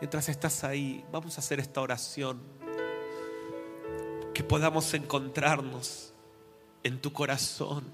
[0.01, 2.41] Mientras estás ahí, vamos a hacer esta oración.
[4.33, 6.15] Que podamos encontrarnos
[6.83, 7.85] en tu corazón.